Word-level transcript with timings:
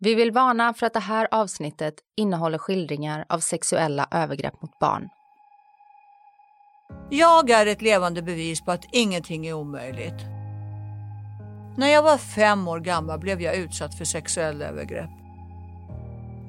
Vi 0.00 0.14
vill 0.14 0.30
varna 0.30 0.74
för 0.74 0.86
att 0.86 0.92
det 0.92 1.00
här 1.00 1.28
avsnittet 1.30 1.94
innehåller 2.16 2.58
skildringar 2.58 3.24
av 3.28 3.38
sexuella 3.38 4.08
övergrepp 4.10 4.62
mot 4.62 4.78
barn. 4.78 5.08
Jag 7.10 7.50
är 7.50 7.66
ett 7.66 7.82
levande 7.82 8.22
bevis 8.22 8.64
på 8.64 8.70
att 8.70 8.84
ingenting 8.92 9.46
är 9.46 9.52
omöjligt. 9.52 10.24
När 11.76 11.88
jag 11.88 12.02
var 12.02 12.18
fem 12.18 12.68
år 12.68 12.80
gammal 12.80 13.18
blev 13.18 13.40
jag 13.42 13.56
utsatt 13.56 13.98
för 13.98 14.04
sexuella 14.04 14.64
övergrepp. 14.64 15.10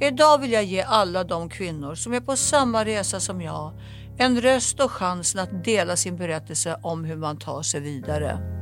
Idag 0.02 0.38
vill 0.38 0.52
jag 0.52 0.64
ge 0.64 0.82
alla 0.82 1.24
de 1.24 1.50
kvinnor 1.50 1.96
som 1.96 2.14
är 2.14 2.20
på 2.20 2.36
samma 2.36 2.86
resa 2.86 3.20
som 3.20 3.42
jag 3.42 3.74
en 4.18 4.42
röst 4.42 4.80
och 4.80 4.92
chansen 4.92 5.42
att 5.42 5.64
dela 5.64 5.96
sin 5.96 6.18
berättelse 6.18 6.80
om 6.84 7.04
hur 7.04 7.16
man 7.16 7.40
tar 7.40 7.62
sig 7.62 7.82
vidare. 7.82 8.59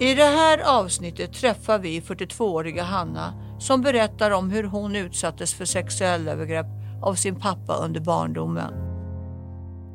I 0.00 0.14
det 0.14 0.24
här 0.24 0.58
avsnittet 0.58 1.32
träffar 1.32 1.78
vi 1.78 2.00
42-åriga 2.00 2.82
Hanna 2.82 3.34
som 3.58 3.82
berättar 3.82 4.30
om 4.30 4.50
hur 4.50 4.64
hon 4.64 4.96
utsattes 4.96 5.54
för 5.54 5.64
sexuella 5.64 6.32
övergrepp 6.32 6.66
av 7.02 7.14
sin 7.14 7.40
pappa 7.40 7.76
under 7.76 8.00
barndomen. 8.00 8.72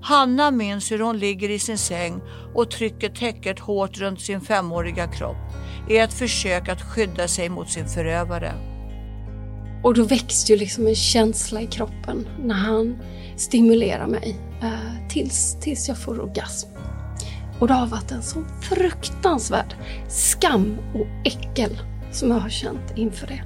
Hanna 0.01 0.51
minns 0.51 0.91
hur 0.91 0.99
hon 0.99 1.19
ligger 1.19 1.49
i 1.49 1.59
sin 1.59 1.77
säng 1.77 2.21
och 2.55 2.71
trycker 2.71 3.09
täcket 3.09 3.59
hårt 3.59 3.97
runt 3.97 4.21
sin 4.21 4.41
femåriga 4.41 5.07
kropp 5.07 5.37
i 5.89 5.97
ett 5.97 6.13
försök 6.13 6.69
att 6.69 6.81
skydda 6.81 7.27
sig 7.27 7.49
mot 7.49 7.69
sin 7.69 7.87
förövare. 7.87 8.53
Och 9.83 9.93
då 9.93 10.03
växte 10.03 10.51
ju 10.51 10.59
liksom 10.59 10.87
en 10.87 10.95
känsla 10.95 11.61
i 11.61 11.67
kroppen 11.67 12.27
när 12.43 12.55
han 12.55 12.97
stimulerar 13.37 14.07
mig 14.07 14.35
eh, 14.61 15.09
tills, 15.09 15.57
tills 15.61 15.87
jag 15.87 15.97
får 15.97 16.19
orgasm. 16.21 16.70
Och 17.61 17.67
det 17.67 17.73
har 17.73 17.87
varit 17.87 18.11
en 18.11 18.23
sån 18.23 18.45
fruktansvärd 18.61 19.75
skam 20.07 20.77
och 20.93 21.07
äckel 21.27 21.79
som 22.11 22.31
jag 22.31 22.39
har 22.39 22.49
känt 22.49 22.97
inför 22.97 23.27
det. 23.27 23.43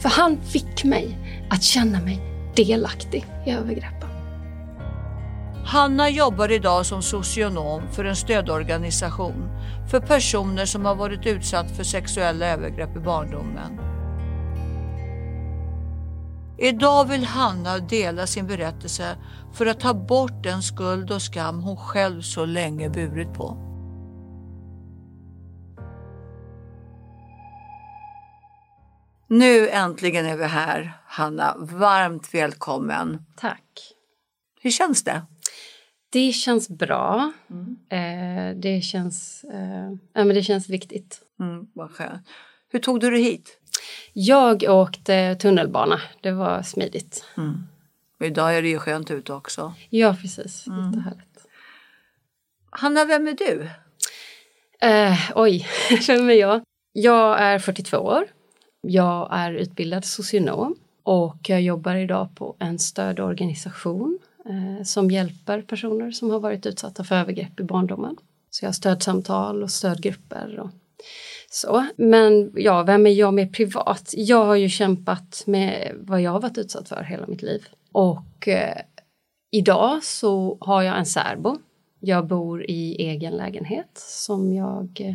För 0.00 0.08
han 0.08 0.40
fick 0.40 0.84
mig 0.84 1.18
att 1.50 1.62
känna 1.62 2.00
mig 2.00 2.20
delaktig 2.56 3.26
i 3.46 3.50
övergreppen. 3.50 4.08
Hanna 5.64 6.10
jobbar 6.10 6.52
idag 6.52 6.86
som 6.86 7.02
socionom 7.02 7.82
för 7.92 8.04
en 8.04 8.16
stödorganisation 8.16 9.48
för 9.90 10.00
personer 10.00 10.66
som 10.66 10.84
har 10.84 10.94
varit 10.94 11.26
utsatt 11.26 11.70
för 11.76 11.84
sexuella 11.84 12.46
övergrepp 12.46 12.96
i 12.96 13.00
barndomen. 13.00 13.91
Idag 16.62 17.08
vill 17.08 17.24
Hanna 17.24 17.78
dela 17.78 18.26
sin 18.26 18.46
berättelse 18.46 19.16
för 19.54 19.66
att 19.66 19.80
ta 19.80 19.94
bort 19.94 20.42
den 20.42 20.62
skuld 20.62 21.10
och 21.10 21.22
skam 21.22 21.60
hon 21.60 21.76
själv 21.76 22.20
så 22.20 22.44
länge 22.44 22.90
burit 22.90 23.34
på. 23.34 23.56
Nu 29.28 29.68
äntligen 29.68 30.26
är 30.26 30.36
vi 30.36 30.44
här, 30.44 30.92
Hanna. 31.06 31.56
Varmt 31.58 32.34
välkommen. 32.34 33.26
Tack. 33.36 33.94
Hur 34.60 34.70
känns 34.70 35.04
det? 35.04 35.22
Det 36.12 36.32
känns 36.32 36.68
bra. 36.68 37.32
Eh, 37.88 38.56
det, 38.56 38.80
känns, 38.84 39.44
eh, 39.44 39.92
ja, 40.12 40.24
men 40.24 40.34
det 40.34 40.42
känns 40.42 40.68
viktigt. 40.68 41.20
Mm, 41.40 41.66
vad 41.74 41.90
skönt. 41.90 42.28
Hur 42.68 42.78
tog 42.78 43.00
du 43.00 43.10
dig 43.10 43.22
hit? 43.22 43.61
Jag 44.12 44.64
åkte 44.68 45.34
tunnelbana. 45.34 46.00
Det 46.20 46.32
var 46.32 46.62
smidigt. 46.62 47.24
Mm. 47.36 47.66
Och 48.20 48.26
idag 48.26 48.56
är 48.56 48.62
det 48.62 48.68
ju 48.68 48.78
skönt 48.78 49.10
ute 49.10 49.32
också. 49.32 49.74
Ja, 49.90 50.16
precis. 50.20 50.66
Härligt. 51.04 51.46
Hanna, 52.70 53.04
vem 53.04 53.28
är 53.28 53.32
du? 53.32 53.68
Eh, 54.80 55.18
oj, 55.34 55.66
vem 56.06 56.30
är 56.30 56.34
jag? 56.34 56.62
Jag 56.92 57.40
är 57.40 57.58
42 57.58 57.98
år. 57.98 58.26
Jag 58.80 59.28
är 59.32 59.52
utbildad 59.52 60.04
socionom 60.04 60.74
och 61.02 61.36
jag 61.48 61.62
jobbar 61.62 61.94
idag 61.94 62.28
på 62.34 62.56
en 62.58 62.78
stödorganisation 62.78 64.18
eh, 64.46 64.84
som 64.84 65.10
hjälper 65.10 65.62
personer 65.62 66.10
som 66.10 66.30
har 66.30 66.40
varit 66.40 66.66
utsatta 66.66 67.04
för 67.04 67.14
övergrepp 67.14 67.60
i 67.60 67.62
barndomen. 67.62 68.16
Så 68.50 68.64
jag 68.64 68.68
har 68.68 68.72
stödsamtal 68.74 69.62
och 69.62 69.70
stödgrupper 69.70 70.58
och 70.60 70.70
så. 71.54 71.86
Men 71.96 72.52
ja, 72.56 72.82
vem 72.82 73.06
är 73.06 73.10
jag 73.10 73.34
mer 73.34 73.46
privat? 73.46 74.14
Jag 74.16 74.44
har 74.44 74.56
ju 74.56 74.68
kämpat 74.68 75.42
med 75.46 75.94
vad 75.98 76.22
jag 76.22 76.30
har 76.30 76.40
varit 76.40 76.58
utsatt 76.58 76.88
för 76.88 77.02
hela 77.02 77.26
mitt 77.26 77.42
liv. 77.42 77.66
Och 77.92 78.48
eh, 78.48 78.80
idag 79.50 80.04
så 80.04 80.58
har 80.60 80.82
jag 80.82 80.98
en 80.98 81.06
särbo. 81.06 81.58
Jag 82.00 82.26
bor 82.26 82.70
i 82.70 82.96
egen 82.98 83.32
lägenhet 83.32 83.90
som 83.94 84.52
jag 84.52 85.00
eh, 85.00 85.14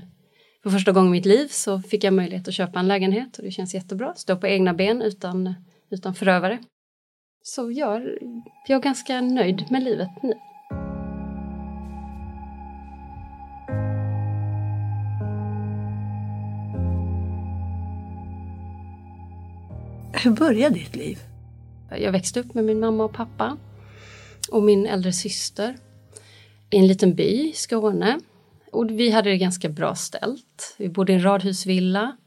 för 0.63 0.69
första 0.69 0.91
gången 0.91 1.07
i 1.07 1.11
mitt 1.11 1.25
liv 1.25 1.47
så 1.47 1.79
fick 1.79 2.03
jag 2.03 2.13
möjlighet 2.13 2.47
att 2.47 2.53
köpa 2.53 2.79
en 2.79 2.87
lägenhet 2.87 3.37
och 3.37 3.43
det 3.43 3.51
känns 3.51 3.73
jättebra. 3.73 4.13
Stå 4.15 4.35
på 4.35 4.47
egna 4.47 4.73
ben 4.73 5.01
utan, 5.01 5.53
utan 5.89 6.15
förövare. 6.15 6.59
Så 7.43 7.71
jag, 7.71 8.01
jag 8.67 8.77
är 8.77 8.81
ganska 8.81 9.21
nöjd 9.21 9.71
med 9.71 9.83
livet 9.83 10.09
nu. 10.23 10.33
Hur 20.27 20.33
började 20.33 20.75
ditt 20.75 20.95
liv? 20.95 21.19
Jag 21.99 22.11
växte 22.11 22.39
upp 22.39 22.53
med 22.53 22.63
min 22.63 22.79
mamma 22.79 23.03
och 23.03 23.13
pappa 23.13 23.57
och 24.51 24.63
min 24.63 24.85
äldre 24.85 25.13
syster 25.13 25.77
i 26.71 26.77
en 26.77 26.87
liten 26.87 27.15
by 27.15 27.49
i 27.49 27.53
Skåne. 27.53 28.19
Och 28.71 28.89
vi 28.89 29.09
hade 29.09 29.29
det 29.29 29.37
ganska 29.37 29.69
bra 29.69 29.95
ställt. 29.95 30.75
Vi 30.77 30.89
bodde 30.89 31.11
i 31.11 31.15
en 31.15 31.23
radhusvilla. 31.23 32.17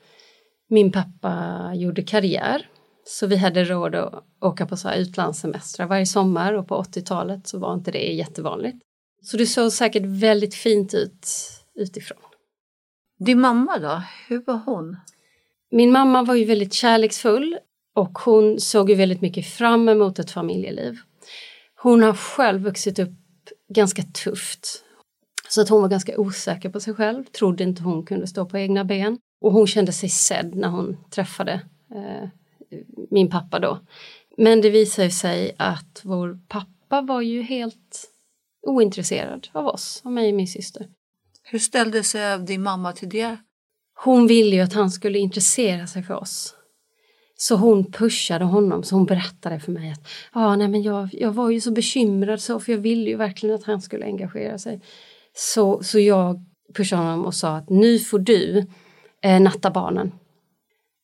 Min 0.68 0.92
pappa 0.92 1.72
gjorde 1.74 2.02
karriär 2.02 2.68
så 3.04 3.26
vi 3.26 3.36
hade 3.36 3.64
råd 3.64 3.94
att 3.94 4.24
åka 4.40 4.66
på 4.66 4.76
så 4.76 4.88
här 4.88 4.96
utlandssemestrar 4.96 5.86
varje 5.86 6.06
sommar 6.06 6.52
och 6.52 6.68
på 6.68 6.82
80-talet 6.82 7.46
så 7.46 7.58
var 7.58 7.74
inte 7.74 7.90
det 7.90 8.12
jättevanligt. 8.12 8.78
Så 9.22 9.36
det 9.36 9.46
såg 9.46 9.72
säkert 9.72 10.04
väldigt 10.06 10.54
fint 10.54 10.94
ut 10.94 11.28
utifrån. 11.74 12.18
Din 13.18 13.40
mamma 13.40 13.78
då? 13.78 14.02
Hur 14.28 14.44
var 14.46 14.60
hon? 14.66 14.96
Min 15.70 15.92
mamma 15.92 16.22
var 16.22 16.34
ju 16.34 16.44
väldigt 16.44 16.72
kärleksfull 16.72 17.58
och 17.94 18.18
hon 18.18 18.60
såg 18.60 18.90
ju 18.90 18.96
väldigt 18.96 19.20
mycket 19.20 19.46
fram 19.46 19.88
emot 19.88 20.18
ett 20.18 20.30
familjeliv. 20.30 20.98
Hon 21.82 22.02
har 22.02 22.14
själv 22.14 22.62
vuxit 22.62 22.98
upp 22.98 23.10
ganska 23.68 24.02
tufft. 24.02 24.84
Så 25.48 25.60
att 25.60 25.68
hon 25.68 25.82
var 25.82 25.88
ganska 25.88 26.18
osäker 26.18 26.68
på 26.70 26.80
sig 26.80 26.94
själv, 26.94 27.24
trodde 27.24 27.64
inte 27.64 27.82
hon 27.82 28.06
kunde 28.06 28.26
stå 28.26 28.46
på 28.46 28.58
egna 28.58 28.84
ben. 28.84 29.18
Och 29.40 29.52
hon 29.52 29.66
kände 29.66 29.92
sig 29.92 30.08
sedd 30.08 30.54
när 30.54 30.68
hon 30.68 30.96
träffade 31.10 31.52
eh, 31.94 32.28
min 33.10 33.30
pappa 33.30 33.58
då. 33.58 33.80
Men 34.36 34.60
det 34.60 34.70
visade 34.70 35.10
sig 35.10 35.54
att 35.58 36.00
vår 36.04 36.38
pappa 36.48 37.00
var 37.00 37.20
ju 37.20 37.42
helt 37.42 38.10
ointresserad 38.62 39.48
av 39.52 39.66
oss, 39.66 40.02
av 40.04 40.12
mig 40.12 40.28
och 40.28 40.36
min 40.36 40.48
syster. 40.48 40.88
Hur 41.42 41.58
ställde 41.58 42.02
sig 42.02 42.38
din 42.38 42.62
mamma 42.62 42.92
till 42.92 43.08
det? 43.08 43.36
Hon 43.94 44.26
ville 44.26 44.56
ju 44.56 44.62
att 44.62 44.72
han 44.72 44.90
skulle 44.90 45.18
intressera 45.18 45.86
sig 45.86 46.02
för 46.02 46.14
oss. 46.14 46.54
Så 47.42 47.56
hon 47.56 47.92
pushade 47.92 48.44
honom, 48.44 48.82
så 48.82 48.94
hon 48.94 49.06
berättade 49.06 49.60
för 49.60 49.72
mig 49.72 49.92
att 49.92 50.06
ah, 50.32 50.56
nej, 50.56 50.68
men 50.68 50.82
jag, 50.82 51.08
jag 51.12 51.32
var 51.32 51.50
ju 51.50 51.60
så 51.60 51.70
bekymrad 51.70 52.40
så, 52.40 52.60
för 52.60 52.72
jag 52.72 52.78
ville 52.78 53.10
ju 53.10 53.16
verkligen 53.16 53.54
att 53.54 53.64
han 53.64 53.80
skulle 53.80 54.04
engagera 54.04 54.58
sig. 54.58 54.80
Så, 55.34 55.82
så 55.82 55.98
jag 55.98 56.44
pushade 56.74 57.02
honom 57.02 57.24
och 57.24 57.34
sa 57.34 57.56
att 57.56 57.70
nu 57.70 57.98
får 57.98 58.18
du 58.18 58.66
eh, 59.22 59.40
natta 59.40 59.70
barnen. 59.70 60.12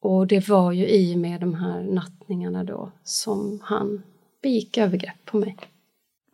Och 0.03 0.27
det 0.27 0.49
var 0.49 0.73
ju 0.73 0.87
i 0.89 1.15
och 1.15 1.19
med 1.19 1.41
de 1.41 1.55
här 1.55 1.83
nattningarna 1.83 2.65
då 2.65 2.93
som 3.05 3.61
han 3.63 4.03
begick 4.43 4.79
övergrepp 4.79 5.25
på 5.25 5.39
mig. 5.39 5.57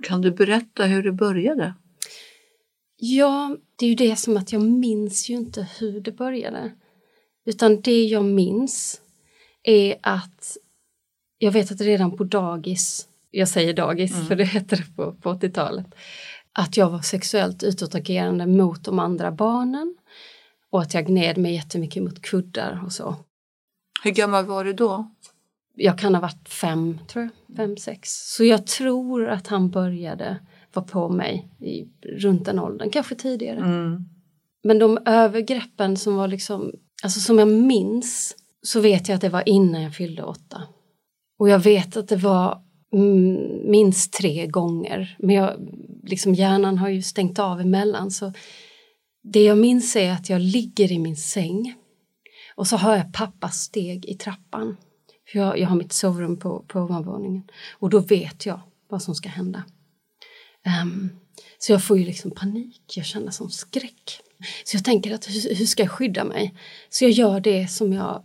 Kan 0.02 0.20
du 0.20 0.31
berätta 0.31 0.84
hur 0.84 1.02
det 1.02 1.12
började? 1.12 1.75
Ja, 2.96 3.56
det 3.76 3.87
är 3.87 3.90
ju 3.90 3.94
det 3.94 4.16
som 4.16 4.37
att 4.37 4.52
jag 4.52 4.62
minns 4.62 5.31
ju 5.31 5.34
inte 5.34 5.69
hur 5.81 6.00
det 6.00 6.12
började. 6.12 6.72
Utan 7.46 7.81
det 7.81 8.05
jag 8.05 8.25
minns 8.25 9.02
är 9.62 9.96
att 10.02 10.56
jag 11.38 11.52
vet 11.52 11.72
att 11.72 11.80
redan 11.80 12.16
på 12.16 12.24
dagis, 12.24 13.08
jag 13.30 13.48
säger 13.48 13.74
dagis 13.74 14.14
Mm. 14.14 14.26
för 14.26 14.36
det 14.36 14.44
hette 14.44 14.76
det 14.76 14.96
på, 14.96 15.12
på 15.12 15.34
80-talet, 15.34 15.86
att 16.52 16.76
jag 16.76 16.90
var 16.90 17.00
sexuellt 17.00 17.62
utåtagerande 17.62 18.46
mot 18.46 18.84
de 18.84 18.98
andra 18.98 19.32
barnen 19.32 19.96
och 20.70 20.82
att 20.82 20.94
jag 20.94 21.06
gned 21.06 21.38
mig 21.38 21.54
jättemycket 21.54 22.02
mot 22.02 22.22
kuddar 22.22 22.82
och 22.84 22.92
så. 22.92 23.16
Hur 24.04 24.10
gammal 24.10 24.46
var 24.46 24.64
du 24.64 24.72
då? 24.72 25.10
jag 25.74 25.98
kan 25.98 26.14
ha 26.14 26.22
varit 26.22 26.48
fem, 26.48 26.98
tror 27.08 27.24
jag, 27.24 27.56
fem, 27.56 27.76
sex. 27.76 28.08
Så 28.10 28.44
jag 28.44 28.66
tror 28.66 29.28
att 29.28 29.46
han 29.46 29.70
började 29.70 30.38
vara 30.72 30.86
på 30.86 31.08
mig 31.08 31.48
i, 31.60 31.88
runt 32.18 32.44
den 32.44 32.58
åldern, 32.58 32.90
kanske 32.90 33.14
tidigare. 33.14 33.58
Mm. 33.58 34.04
Men 34.64 34.78
de 34.78 34.98
övergreppen 35.06 35.96
som 35.96 36.16
var 36.16 36.28
liksom, 36.28 36.72
alltså 37.02 37.20
som 37.20 37.38
jag 37.38 37.48
minns, 37.48 38.36
så 38.62 38.80
vet 38.80 39.08
jag 39.08 39.14
att 39.14 39.20
det 39.20 39.28
var 39.28 39.48
innan 39.48 39.82
jag 39.82 39.94
fyllde 39.94 40.22
åtta. 40.22 40.62
Och 41.38 41.48
jag 41.48 41.58
vet 41.58 41.96
att 41.96 42.08
det 42.08 42.16
var 42.16 42.62
minst 43.64 44.12
tre 44.12 44.46
gånger, 44.46 45.16
men 45.18 45.36
jag, 45.36 45.56
liksom 46.02 46.34
hjärnan 46.34 46.78
har 46.78 46.88
ju 46.88 47.02
stängt 47.02 47.38
av 47.38 47.60
emellan 47.60 48.10
så 48.10 48.32
det 49.22 49.44
jag 49.44 49.58
minns 49.58 49.96
är 49.96 50.12
att 50.12 50.28
jag 50.28 50.40
ligger 50.40 50.92
i 50.92 50.98
min 50.98 51.16
säng 51.16 51.74
och 52.54 52.66
så 52.66 52.76
hör 52.76 52.96
jag 52.96 53.12
pappas 53.12 53.56
steg 53.56 54.04
i 54.04 54.14
trappan. 54.14 54.76
För 55.28 55.38
jag, 55.38 55.58
jag 55.58 55.68
har 55.68 55.76
mitt 55.76 55.92
sovrum 55.92 56.38
på, 56.38 56.64
på 56.68 56.80
ovanvåningen 56.80 57.42
och 57.72 57.90
då 57.90 57.98
vet 57.98 58.46
jag 58.46 58.60
vad 58.88 59.02
som 59.02 59.14
ska 59.14 59.28
hända. 59.28 59.64
Um, 60.82 61.10
så 61.58 61.72
jag 61.72 61.84
får 61.84 61.98
ju 61.98 62.04
liksom 62.04 62.30
panik, 62.30 62.82
jag 62.96 63.06
känner 63.06 63.30
som 63.30 63.50
skräck. 63.50 64.20
Så 64.64 64.76
jag 64.76 64.84
tänker 64.84 65.14
att 65.14 65.28
hur, 65.28 65.54
hur, 65.54 65.66
ska 65.66 65.82
jag 65.82 65.90
skydda 65.90 66.24
mig? 66.24 66.54
Så 66.88 67.04
jag 67.04 67.10
gör 67.10 67.40
det 67.40 67.68
som 67.68 67.92
jag, 67.92 68.24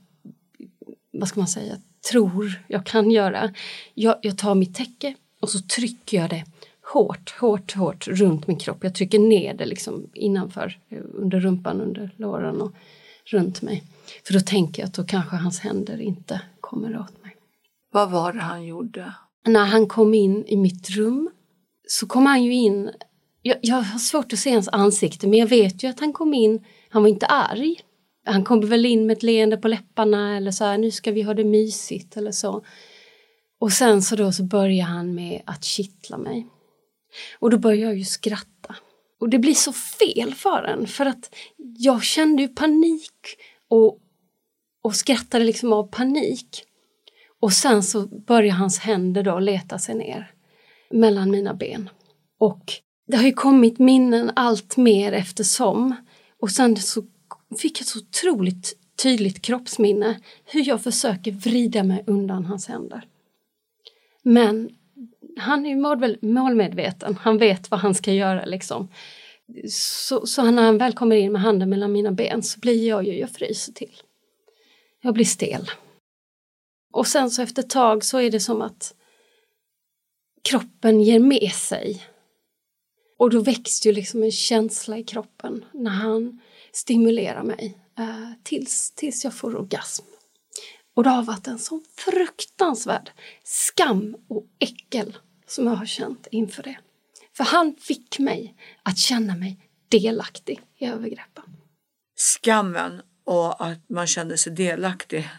vad 1.19 1.29
ska 1.29 1.39
man 1.39 1.47
säga, 1.47 1.77
tror 2.11 2.63
jag 2.67 2.85
kan 2.85 3.11
göra. 3.11 3.53
Jag, 3.93 4.15
jag 4.21 4.37
tar 4.37 4.55
mitt 4.55 4.75
täcke 4.75 5.15
och 5.41 5.49
så 5.49 5.59
trycker 5.59 6.17
jag 6.17 6.29
det 6.29 6.45
hårt, 6.93 7.33
hårt, 7.39 7.73
hårt 7.73 8.07
runt 8.07 8.47
min 8.47 8.57
kropp. 8.57 8.83
Jag 8.83 8.95
trycker 8.95 9.19
ner 9.19 9.53
det 9.53 9.65
liksom 9.65 10.09
innanför, 10.13 10.79
under 11.13 11.39
rumpan, 11.39 11.81
under 11.81 12.11
låren 12.17 12.61
och 12.61 12.73
runt 13.25 13.61
mig. 13.61 13.83
För 14.27 14.33
då 14.33 14.39
tänker 14.39 14.81
jag 14.81 14.87
att 14.87 14.93
då 14.93 15.03
kanske 15.03 15.35
hans 15.35 15.59
händer 15.59 16.01
inte 16.01 16.41
kommer 16.61 16.99
åt 16.99 17.23
mig. 17.23 17.35
Vad 17.91 18.11
var 18.11 18.33
det 18.33 18.39
han 18.39 18.65
gjorde? 18.65 19.13
När 19.45 19.65
han 19.65 19.87
kom 19.87 20.13
in 20.13 20.45
i 20.45 20.57
mitt 20.57 20.89
rum 20.89 21.29
så 21.87 22.07
kom 22.07 22.25
han 22.25 22.43
ju 22.43 22.53
in, 22.53 22.89
jag, 23.41 23.57
jag 23.61 23.75
har 23.75 23.99
svårt 23.99 24.33
att 24.33 24.39
se 24.39 24.53
hans 24.53 24.69
ansikte 24.71 25.27
men 25.27 25.39
jag 25.39 25.47
vet 25.47 25.83
ju 25.83 25.87
att 25.87 25.99
han 25.99 26.13
kom 26.13 26.33
in, 26.33 26.65
han 26.89 27.01
var 27.01 27.09
inte 27.09 27.25
arg. 27.25 27.79
Han 28.27 28.44
kom 28.44 28.59
väl 28.59 28.85
in 28.85 29.06
med 29.06 29.18
ett 29.18 29.24
leende 29.24 29.57
på 29.57 29.68
läpparna 29.68 30.38
eller 30.38 30.51
så 30.51 30.63
här, 30.63 30.77
nu 30.77 30.91
ska 30.91 31.12
vi 31.12 31.21
ha 31.21 31.33
det 31.33 31.44
mysigt 31.44 32.18
eller 32.18 32.31
så. 32.31 32.65
Och 33.59 33.71
sen 33.71 34.01
så 34.01 34.15
då 34.15 34.31
så 34.31 34.44
börjar 34.44 34.85
han 34.85 35.15
med 35.15 35.41
att 35.45 35.63
kittla 35.63 36.18
mig. 36.18 36.47
Och 37.39 37.50
då 37.50 37.57
börjar 37.57 37.88
jag 37.88 37.97
ju 37.97 38.06
skratta. 38.06 38.75
Och 39.19 39.29
det 39.29 39.39
blir 39.39 39.53
så 39.53 39.74
fel 39.74 40.33
för 40.33 40.63
en 40.63 40.88
för 40.88 41.06
att 41.06 41.35
jag 41.57 42.03
kände 42.03 42.41
ju 42.41 42.47
panik 42.47 43.12
och, 43.69 44.00
och 44.83 44.95
skrattade 44.95 45.45
liksom 45.45 45.73
av 45.73 45.83
panik. 45.83 46.63
Och 47.39 47.53
sen 47.53 47.83
så 47.83 48.07
börjar 48.07 48.53
hans 48.53 48.80
händer 48.80 49.23
då 49.23 49.39
leta 49.39 49.80
sig 49.80 49.95
ner 49.95 50.31
mellan 50.91 51.31
mina 51.31 51.53
ben. 51.53 51.89
Och 52.39 52.73
det 53.07 53.18
har 53.18 53.23
ju 53.23 53.33
kommit 53.33 53.80
minnen 53.80 54.31
allt 54.35 54.77
mer 54.77 55.12
eftersom. 55.12 55.95
Och 56.41 56.51
sen 56.51 56.75
så 56.75 57.03
fick 57.55 57.81
ett 57.81 57.88
så 57.88 57.99
otroligt 57.99 58.77
tydligt 59.03 59.41
kroppsminne 59.41 60.19
hur 60.45 60.67
jag 60.67 60.83
försöker 60.83 61.31
vrida 61.31 61.83
mig 61.83 62.03
undan 62.07 62.45
hans 62.45 62.67
händer. 62.67 63.07
Men 64.23 64.69
han 65.38 65.65
är 65.65 65.69
ju 65.69 65.75
målmedveten, 66.21 67.17
han 67.21 67.38
vet 67.38 67.71
vad 67.71 67.79
han 67.79 67.95
ska 67.95 68.13
göra 68.13 68.45
liksom. 68.45 68.88
Så, 69.69 70.25
så 70.25 70.51
när 70.51 70.63
han 70.63 70.77
väl 70.77 70.94
kommer 70.94 71.15
in 71.15 71.31
med 71.31 71.41
handen 71.41 71.69
mellan 71.69 71.91
mina 71.91 72.11
ben 72.11 72.44
så 72.44 72.59
blir 72.59 72.88
jag 72.88 73.05
ju, 73.07 73.19
jag 73.19 73.29
fryser 73.29 73.73
till. 73.73 73.95
Jag 75.01 75.13
blir 75.13 75.25
stel. 75.25 75.69
Och 76.94 77.07
sen 77.07 77.31
så 77.31 77.41
efter 77.41 77.63
ett 77.63 77.69
tag 77.69 78.03
så 78.03 78.17
är 78.17 78.31
det 78.31 78.39
som 78.39 78.61
att 78.61 78.94
kroppen 80.41 81.01
ger 81.01 81.19
med 81.19 81.51
sig. 81.51 82.03
Och 83.17 83.29
då 83.29 83.39
växer 83.39 83.89
ju 83.89 83.95
liksom 83.95 84.23
en 84.23 84.31
känsla 84.31 84.97
i 84.97 85.03
kroppen 85.03 85.65
när 85.71 85.91
han 85.91 86.41
stimulerar 86.77 87.44
mig 87.44 87.77
eh, 88.00 88.31
tills, 88.44 88.91
tills 88.91 89.24
jag 89.24 89.33
får 89.33 89.56
orgasm. 89.56 90.06
Och 90.95 91.03
det 91.03 91.09
har 91.09 91.24
varit 91.24 91.47
en 91.47 91.59
sån 91.59 91.83
fruktansvärd 91.97 93.12
skam 93.44 94.15
och 94.27 94.45
äckel 94.59 95.18
som 95.47 95.68
jag 95.68 95.75
har 95.75 95.85
känt 95.85 96.27
inför 96.31 96.63
det. 96.63 96.77
För 97.38 97.44
han 97.44 97.75
fick 97.79 98.19
mig 98.19 98.56
att 98.83 98.97
känna 98.97 99.35
mig 99.35 99.59
delaktig 99.89 100.59
i 100.77 100.85
övergreppen. 100.85 101.44
Skammen 102.15 103.01
och 103.23 103.65
att 103.65 103.89
man 103.89 104.07
kände 104.07 104.38
sig 104.38 104.53
delaktig. 104.53 105.30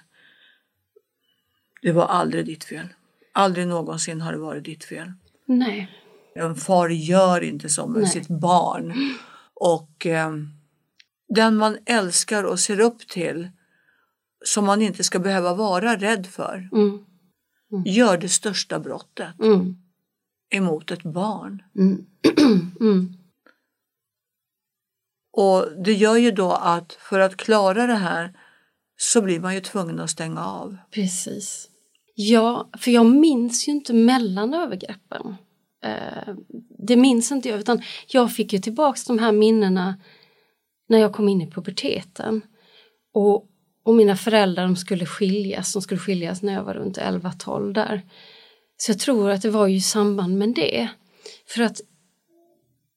Det 1.83 1.93
var 1.93 2.07
aldrig 2.07 2.47
ditt 2.47 2.65
fel. 2.65 2.89
Aldrig 3.33 3.67
någonsin 3.67 4.21
har 4.21 4.33
det 4.33 4.39
varit 4.39 4.65
ditt 4.65 4.85
fel. 4.85 5.13
Nej. 5.47 5.91
En 6.35 6.55
far 6.57 6.89
gör 6.89 7.41
inte 7.41 7.69
så 7.69 7.87
med 7.87 8.03
Nej. 8.03 8.11
sitt 8.11 8.29
barn. 8.29 9.15
Och 9.55 10.07
eh, 10.07 10.33
den 11.29 11.57
man 11.57 11.79
älskar 11.87 12.45
och 12.45 12.61
ser 12.61 12.81
upp 12.81 13.09
till 13.09 13.49
som 14.45 14.65
man 14.65 14.83
inte 14.83 15.05
ska 15.05 15.19
behöva 15.19 15.55
vara 15.55 15.97
rädd 15.97 16.27
för 16.27 16.69
mm. 16.73 17.05
Mm. 17.73 17.85
gör 17.87 18.19
det 18.19 18.29
största 18.29 18.79
brottet 18.79 19.41
mm. 19.41 19.77
emot 20.51 20.91
ett 20.91 21.03
barn. 21.03 21.63
Mm. 21.79 22.07
Mm. 22.81 23.15
Och 25.33 25.83
det 25.85 25.93
gör 25.93 26.17
ju 26.17 26.31
då 26.31 26.53
att 26.53 26.93
för 26.93 27.21
att 27.21 27.37
klara 27.37 27.87
det 27.87 27.95
här 27.95 28.39
så 28.97 29.23
blir 29.23 29.41
man 29.41 29.55
ju 29.55 29.61
tvungen 29.61 30.01
att 30.01 30.11
stänga 30.11 30.47
av. 30.47 30.77
Precis. 30.91 31.69
Ja, 32.15 32.71
för 32.79 32.91
jag 32.91 33.07
minns 33.07 33.69
ju 33.69 33.73
inte 33.73 33.93
mellan 33.93 34.55
övergreppen. 34.55 35.37
Eh, 35.85 36.35
det 36.79 36.97
minns 36.97 37.33
inte 37.33 37.49
jag, 37.49 37.61
utan 37.61 37.83
jag 38.07 38.33
fick 38.33 38.53
ju 38.53 38.59
tillbaks 38.59 39.05
de 39.05 39.19
här 39.19 39.33
minnena 39.33 39.95
när 40.89 40.99
jag 40.99 41.13
kom 41.13 41.29
in 41.29 41.41
i 41.41 41.51
puberteten. 41.51 42.43
Och, 43.13 43.47
och 43.83 43.95
mina 43.95 44.17
föräldrar 44.17 44.63
de 44.65 44.77
skulle 44.77 45.07
skiljas, 45.07 45.73
de 45.73 45.83
skulle 45.83 46.01
skiljas 46.01 46.43
när 46.43 46.53
jag 46.53 46.65
var 46.65 46.75
runt 46.75 46.99
11-12 46.99 47.73
där. 47.73 48.03
Så 48.77 48.91
jag 48.91 48.99
tror 48.99 49.31
att 49.31 49.43
det 49.43 49.51
var 49.51 49.67
ju 49.67 49.77
i 49.77 49.81
samband 49.81 50.39
med 50.39 50.55
det. 50.55 50.89
För 51.47 51.63
att 51.63 51.81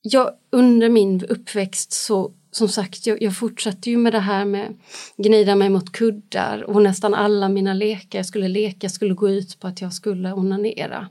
jag 0.01 0.31
under 0.51 0.89
min 0.89 1.25
uppväxt 1.25 1.93
så 1.93 2.33
som 2.51 2.69
sagt, 2.69 3.07
jag, 3.07 3.21
jag 3.21 3.37
fortsatte 3.37 3.89
ju 3.89 3.97
med 3.97 4.13
det 4.13 4.19
här 4.19 4.45
med 4.45 4.79
gnida 5.17 5.55
mig 5.55 5.69
mot 5.69 5.91
kuddar 5.91 6.63
och 6.63 6.81
nästan 6.81 7.13
alla 7.13 7.49
mina 7.49 7.73
lekar 7.73 8.19
jag 8.19 8.25
skulle 8.25 8.47
leka 8.47 8.89
skulle 8.89 9.13
gå 9.13 9.29
ut 9.29 9.59
på 9.59 9.67
att 9.67 9.81
jag 9.81 9.93
skulle 9.93 10.33
onanera. 10.33 11.07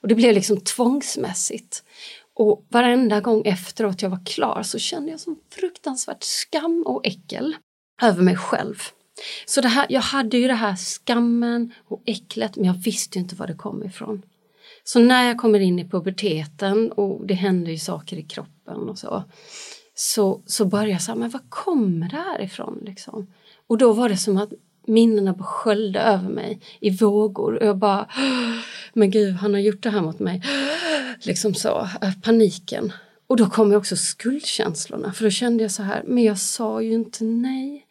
Och 0.00 0.08
det 0.08 0.14
blev 0.14 0.34
liksom 0.34 0.60
tvångsmässigt. 0.60 1.84
Och 2.34 2.66
varenda 2.68 3.20
gång 3.20 3.42
efteråt 3.44 4.02
jag 4.02 4.10
var 4.10 4.26
klar 4.26 4.62
så 4.62 4.78
kände 4.78 5.10
jag 5.10 5.20
som 5.20 5.38
fruktansvärt 5.50 6.22
skam 6.22 6.82
och 6.86 7.06
äckel 7.06 7.56
över 8.02 8.22
mig 8.22 8.36
själv. 8.36 8.74
Så 9.46 9.60
det 9.60 9.68
här, 9.68 9.86
jag 9.88 10.00
hade 10.00 10.36
ju 10.36 10.48
det 10.48 10.54
här 10.54 10.76
skammen 10.76 11.72
och 11.88 12.02
äcklet 12.06 12.56
men 12.56 12.64
jag 12.64 12.74
visste 12.74 13.18
ju 13.18 13.22
inte 13.22 13.34
var 13.34 13.46
det 13.46 13.54
kom 13.54 13.84
ifrån. 13.84 14.22
Så 14.84 14.98
när 14.98 15.28
jag 15.28 15.38
kommer 15.38 15.60
in 15.60 15.78
i 15.78 15.88
puberteten 15.88 16.92
och 16.92 17.26
det 17.26 17.34
händer 17.34 17.72
ju 17.72 17.78
saker 17.78 18.16
i 18.16 18.22
kroppen 18.22 18.88
och 18.88 18.98
så 18.98 19.24
så, 19.94 20.42
så 20.46 20.64
började 20.64 20.90
jag 20.90 21.02
säga, 21.02 21.14
men 21.14 21.30
var 21.30 21.42
kommer 21.48 22.08
det 22.08 22.16
här 22.16 22.42
ifrån? 22.42 22.78
Liksom? 22.82 23.26
Och 23.66 23.78
då 23.78 23.92
var 23.92 24.08
det 24.08 24.16
som 24.16 24.36
att 24.36 24.52
minnena 24.86 25.32
bara 25.32 25.44
sköljde 25.44 26.00
över 26.00 26.28
mig 26.28 26.60
i 26.80 26.90
vågor 26.90 27.54
och 27.54 27.66
jag 27.66 27.78
bara, 27.78 28.08
men 28.92 29.10
gud, 29.10 29.34
han 29.34 29.54
har 29.54 29.60
gjort 29.60 29.82
det 29.82 29.90
här 29.90 30.02
mot 30.02 30.18
mig. 30.18 30.42
Liksom 31.22 31.54
så, 31.54 31.88
eh, 32.02 32.12
paniken. 32.22 32.92
Och 33.26 33.36
då 33.36 33.46
kom 33.46 33.74
också 33.74 33.96
skuldkänslorna, 33.96 35.12
för 35.12 35.24
då 35.24 35.30
kände 35.30 35.64
jag 35.64 35.70
så 35.70 35.82
här, 35.82 36.02
men 36.06 36.24
jag 36.24 36.38
sa 36.38 36.82
ju 36.82 36.92
inte 36.92 37.24
nej. 37.24 37.86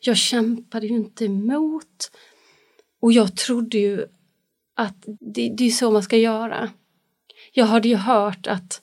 Jag 0.00 0.16
kämpade 0.16 0.86
ju 0.86 0.94
inte 0.94 1.24
emot. 1.24 2.10
Och 3.00 3.12
jag 3.12 3.36
trodde 3.36 3.78
ju 3.78 4.06
att 4.76 5.04
det, 5.20 5.54
det 5.58 5.66
är 5.66 5.70
så 5.70 5.90
man 5.90 6.02
ska 6.02 6.16
göra. 6.16 6.70
Jag 7.52 7.66
hade 7.66 7.88
ju 7.88 7.96
hört 7.96 8.46
att 8.46 8.82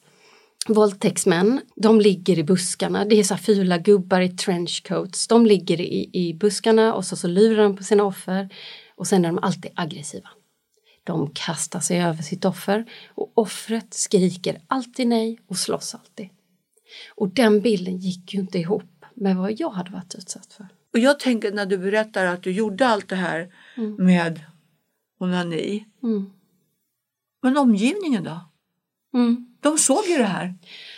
våldtäktsmän, 0.68 1.62
de 1.76 2.02
ligger 2.02 2.40
i 2.40 2.44
buskarna. 2.44 3.06
Det 3.06 3.20
är 3.20 3.24
så 3.24 3.38
fula 3.38 3.78
gubbar 3.78 4.22
i 4.22 4.30
trenchcoats. 4.30 5.28
De 5.28 5.46
ligger 5.46 5.82
i, 5.82 6.10
i 6.14 6.34
buskarna 6.34 6.94
och 6.94 7.06
så, 7.06 7.16
så 7.16 7.28
lurar 7.28 7.64
de 7.64 7.78
på 7.78 7.84
sina 7.84 8.04
offer 8.04 8.50
och 8.96 9.08
sen 9.08 9.26
är 9.26 9.30
de 9.30 9.40
alltid 9.40 9.72
aggressiva. 9.76 10.30
De 11.04 11.32
kastar 11.34 11.80
sig 11.80 12.02
över 12.02 12.24
sitt 12.24 12.46
offer 12.46 12.86
och 13.16 13.32
offret 13.34 13.94
skriker 13.94 14.62
alltid 14.68 15.08
nej 15.08 15.40
och 15.48 15.58
slåss 15.58 15.96
alltid. 15.96 16.30
Och 17.16 17.30
den 17.30 17.62
bilden 17.62 17.98
gick 17.98 18.34
ju 18.34 18.40
inte 18.40 18.60
ihop 18.60 19.06
med 19.14 19.36
vad 19.36 19.60
jag 19.60 19.70
hade 19.70 19.92
varit 19.92 20.16
utsatt 20.16 20.54
för. 20.54 20.68
Och 20.94 21.00
jag 21.00 21.20
tänker 21.20 21.52
när 21.52 21.66
du 21.66 21.78
berättar 21.78 22.26
att 22.26 22.44
du 22.44 22.52
gjorde 22.52 22.88
allt 22.88 23.10
det 23.10 23.16
här 23.16 23.54
mm. 23.78 23.96
med 23.96 24.42
onani. 25.20 25.86
Mm. 26.04 26.32
Men 27.42 27.58
omgivningen 27.58 28.24
då? 28.24 28.40
Mm. 29.14 29.47
De 29.60 29.78
såg 29.78 30.06
ju 30.08 30.18
det 30.18 30.24
här. 30.24 30.56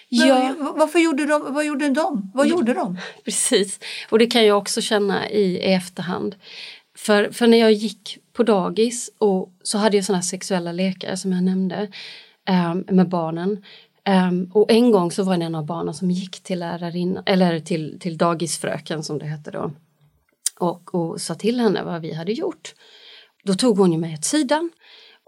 Ja. 0.09 0.55
varför 0.77 0.99
gjorde 0.99 1.25
de, 1.25 1.53
vad 1.53 1.65
gjorde 1.65 1.89
de? 1.89 2.31
Vad 2.33 2.47
gjorde 2.47 2.73
de? 2.73 2.97
Precis, 3.25 3.79
och 4.09 4.19
det 4.19 4.27
kan 4.27 4.45
jag 4.45 4.57
också 4.57 4.81
känna 4.81 5.29
i, 5.29 5.41
i 5.41 5.73
efterhand. 5.73 6.35
För, 6.97 7.31
för 7.31 7.47
när 7.47 7.57
jag 7.57 7.71
gick 7.71 8.17
på 8.33 8.43
dagis 8.43 9.11
och 9.17 9.53
så 9.63 9.77
hade 9.77 9.97
jag 9.97 10.05
såna 10.05 10.21
sexuella 10.21 10.71
lekar 10.71 11.15
som 11.15 11.31
jag 11.31 11.43
nämnde 11.43 11.87
um, 12.71 12.95
med 12.95 13.09
barnen. 13.09 13.63
Um, 14.29 14.51
och 14.53 14.71
en 14.71 14.91
gång 14.91 15.11
så 15.11 15.23
var 15.23 15.37
det 15.37 15.45
en 15.45 15.55
av 15.55 15.65
barnen 15.65 15.93
som 15.93 16.11
gick 16.11 16.43
till 16.43 16.59
lärarinnan, 16.59 17.23
eller 17.25 17.59
till, 17.59 17.99
till 17.99 18.17
dagisfröken 18.17 19.03
som 19.03 19.19
det 19.19 19.25
hette 19.25 19.51
då 19.51 19.71
och, 20.59 20.95
och 20.95 21.21
sa 21.21 21.35
till 21.35 21.59
henne 21.59 21.83
vad 21.83 22.01
vi 22.01 22.13
hade 22.13 22.31
gjort. 22.31 22.73
Då 23.43 23.53
tog 23.53 23.77
hon 23.77 23.91
ju 23.91 23.97
mig 23.97 24.13
åt 24.13 24.25
sidan 24.25 24.69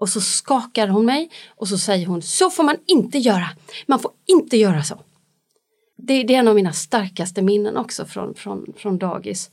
och 0.01 0.09
så 0.09 0.21
skakar 0.21 0.87
hon 0.87 1.05
mig 1.05 1.29
och 1.49 1.67
så 1.67 1.77
säger 1.77 2.05
hon 2.05 2.21
så 2.21 2.49
får 2.49 2.63
man 2.63 2.77
inte 2.85 3.17
göra. 3.17 3.49
Man 3.85 3.99
får 3.99 4.11
inte 4.25 4.57
göra 4.57 4.83
så. 4.83 4.99
Det, 5.97 6.23
det 6.23 6.35
är 6.35 6.39
en 6.39 6.47
av 6.47 6.55
mina 6.55 6.73
starkaste 6.73 7.41
minnen 7.41 7.77
också 7.77 8.05
från, 8.05 8.35
från, 8.35 8.73
från 8.77 8.97
dagis. 8.97 9.51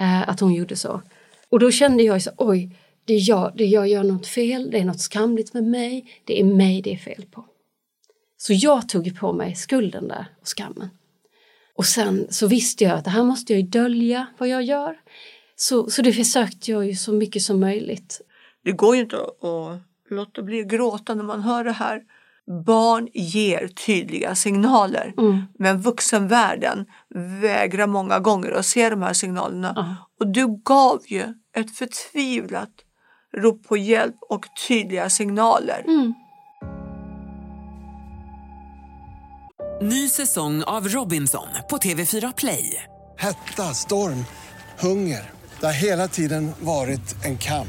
Eh, 0.00 0.28
att 0.28 0.40
hon 0.40 0.54
gjorde 0.54 0.76
så. 0.76 1.02
Och 1.48 1.58
då 1.58 1.70
kände 1.70 2.02
jag 2.02 2.22
så 2.22 2.30
oj, 2.36 2.76
det 3.04 3.14
är 3.14 3.28
jag, 3.28 3.52
det 3.56 3.64
är 3.64 3.68
jag 3.68 3.88
gör 3.88 4.04
något 4.04 4.26
fel, 4.26 4.70
det 4.70 4.78
är 4.78 4.84
något 4.84 5.00
skamligt 5.00 5.54
med 5.54 5.64
mig, 5.64 6.20
det 6.24 6.40
är 6.40 6.44
mig 6.44 6.82
det 6.82 6.92
är 6.92 6.98
fel 6.98 7.24
på. 7.30 7.44
Så 8.36 8.52
jag 8.52 8.88
tog 8.88 9.20
på 9.20 9.32
mig 9.32 9.54
skulden 9.54 10.08
där 10.08 10.26
och 10.40 10.48
skammen. 10.48 10.88
Och 11.76 11.86
sen 11.86 12.26
så 12.30 12.46
visste 12.46 12.84
jag 12.84 12.98
att 12.98 13.04
det 13.04 13.10
här 13.10 13.24
måste 13.24 13.52
jag 13.52 13.60
ju 13.60 13.66
dölja 13.66 14.26
vad 14.38 14.48
jag 14.48 14.62
gör. 14.62 14.96
Så, 15.56 15.90
så 15.90 16.02
det 16.02 16.12
försökte 16.12 16.70
jag 16.70 16.86
ju 16.86 16.94
så 16.94 17.12
mycket 17.12 17.42
som 17.42 17.60
möjligt. 17.60 18.20
Det 18.66 18.72
går 18.72 18.96
ju 18.96 19.02
inte 19.02 19.16
att 19.16 19.85
låta 20.10 20.42
bli 20.42 20.60
att 20.60 20.66
gråta 20.66 21.14
när 21.14 21.24
man 21.24 21.40
hör 21.40 21.64
det 21.64 21.72
här. 21.72 22.02
Barn 22.66 23.08
ger 23.14 23.68
tydliga 23.68 24.34
signaler, 24.34 25.14
mm. 25.18 25.42
men 25.58 25.80
vuxenvärlden 25.80 26.86
vägrar 27.40 27.86
många 27.86 28.18
gånger 28.18 28.50
att 28.50 28.66
se 28.66 28.90
de 28.90 29.02
här 29.02 29.12
signalerna. 29.12 29.70
Mm. 29.70 29.94
Och 30.20 30.26
du 30.26 30.62
gav 30.64 31.00
ju 31.06 31.24
ett 31.56 31.76
förtvivlat 31.76 32.70
rop 33.36 33.68
på 33.68 33.76
hjälp 33.76 34.16
och 34.28 34.46
tydliga 34.68 35.10
signaler. 35.10 35.84
Mm. 35.86 36.14
Ny 39.82 40.08
säsong 40.08 40.62
av 40.62 40.88
Robinson 40.88 41.48
på 41.70 41.76
TV4 41.76 42.34
Play. 42.36 42.82
Hetta, 43.18 43.62
storm, 43.62 44.24
hunger. 44.78 45.30
Det 45.60 45.66
har 45.66 45.72
hela 45.72 46.08
tiden 46.08 46.52
varit 46.60 47.24
en 47.24 47.38
kamp. 47.38 47.68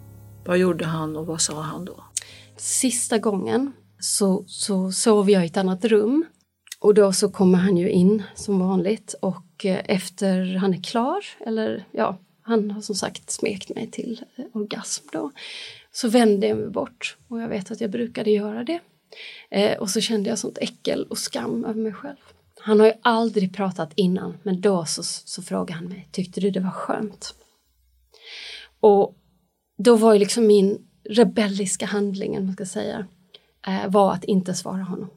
vad 0.45 0.57
gjorde 0.57 0.85
han 0.85 1.15
och 1.15 1.25
vad 1.25 1.41
sa 1.41 1.61
han 1.61 1.85
då? 1.85 2.03
Sista 2.57 3.17
gången 3.17 3.73
så, 3.99 4.43
så 4.47 4.91
sov 4.91 5.29
jag 5.29 5.43
i 5.43 5.45
ett 5.45 5.57
annat 5.57 5.85
rum 5.85 6.25
och 6.79 6.93
då 6.93 7.13
så 7.13 7.31
kommer 7.31 7.57
han 7.57 7.77
ju 7.77 7.89
in 7.89 8.23
som 8.35 8.59
vanligt 8.59 9.15
och 9.21 9.65
eh, 9.65 9.81
efter 9.85 10.55
han 10.55 10.73
är 10.73 10.83
klar, 10.83 11.25
eller 11.39 11.85
ja, 11.91 12.17
han 12.41 12.71
har 12.71 12.81
som 12.81 12.95
sagt 12.95 13.31
smekt 13.31 13.75
mig 13.75 13.91
till 13.91 14.23
eh, 14.35 14.45
orgasm 14.53 15.07
då, 15.11 15.31
så 15.91 16.09
vände 16.09 16.47
jag 16.47 16.57
mig 16.57 16.69
bort 16.69 17.17
och 17.27 17.41
jag 17.41 17.47
vet 17.47 17.71
att 17.71 17.81
jag 17.81 17.91
brukade 17.91 18.31
göra 18.31 18.63
det. 18.63 18.79
Eh, 19.49 19.77
och 19.77 19.89
så 19.89 20.01
kände 20.01 20.29
jag 20.29 20.39
sånt 20.39 20.57
äckel 20.57 21.03
och 21.03 21.17
skam 21.17 21.65
över 21.65 21.81
mig 21.81 21.93
själv. 21.93 22.17
Han 22.59 22.79
har 22.79 22.87
ju 22.87 22.93
aldrig 23.01 23.55
pratat 23.55 23.91
innan, 23.95 24.37
men 24.43 24.61
då 24.61 24.85
så, 24.85 25.03
så 25.03 25.41
frågade 25.41 25.73
han 25.73 25.87
mig, 25.87 26.09
tyckte 26.11 26.39
du 26.39 26.51
det 26.51 26.59
var 26.59 26.71
skönt? 26.71 27.35
Och 28.79 29.15
då 29.83 29.95
var 29.95 30.13
ju 30.13 30.19
liksom 30.19 30.47
min 30.47 30.87
rebelliska 31.03 31.85
handling, 31.85 32.45
man 32.45 32.53
ska 32.53 32.65
säga, 32.65 33.07
eh, 33.67 33.89
var 33.89 34.13
att 34.13 34.23
inte 34.23 34.53
svara 34.53 34.83
honom. 34.83 35.09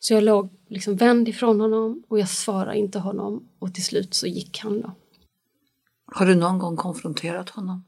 Så 0.00 0.14
jag 0.14 0.22
låg 0.22 0.48
liksom 0.68 0.96
vänd 0.96 1.28
ifrån 1.28 1.60
honom 1.60 2.02
och 2.08 2.18
jag 2.18 2.28
svarade 2.28 2.78
inte 2.78 2.98
honom 2.98 3.48
och 3.58 3.74
till 3.74 3.84
slut 3.84 4.14
så 4.14 4.26
gick 4.26 4.58
han 4.58 4.80
då. 4.80 4.92
Har 6.06 6.26
du 6.26 6.34
någon 6.34 6.58
gång 6.58 6.76
konfronterat 6.76 7.50
honom? 7.50 7.84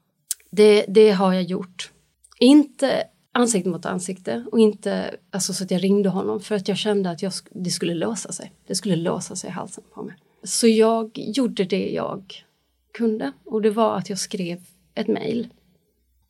Det, 0.51 0.85
det 0.89 1.11
har 1.11 1.33
jag 1.33 1.43
gjort. 1.43 1.93
Inte 2.39 3.05
ansikte 3.33 3.69
mot 3.71 3.87
ansikte 3.87 4.45
och 4.53 4.61
inte 4.61 5.17
alltså, 5.31 5.55
så 5.55 5.65
att 5.65 5.71
jag 5.71 5.83
ringde 5.83 6.09
honom 6.09 6.41
för 6.41 6.55
att 6.55 6.69
jag 6.69 6.77
kände 6.77 7.11
att 7.11 7.23
jag, 7.23 7.33
det 7.51 7.71
skulle 7.71 7.95
låsa 7.95 8.33
sig. 8.33 8.53
Det 8.67 8.75
skulle 8.75 8.97
låsa 8.97 9.37
sig 9.37 9.51
i 9.51 9.53
halsen 9.53 9.85
på 9.95 10.03
mig. 10.03 10.17
Så 10.45 10.67
jag 10.67 11.11
gjorde 11.15 11.65
det 11.65 11.91
jag 11.91 12.45
kunde 12.93 13.33
och 13.45 13.63
det 13.63 13.71
var 13.71 13.97
att 13.97 14.11
jag 14.11 14.19
skrev 14.19 14.61
ett 14.95 15.09
mejl. 15.09 15.49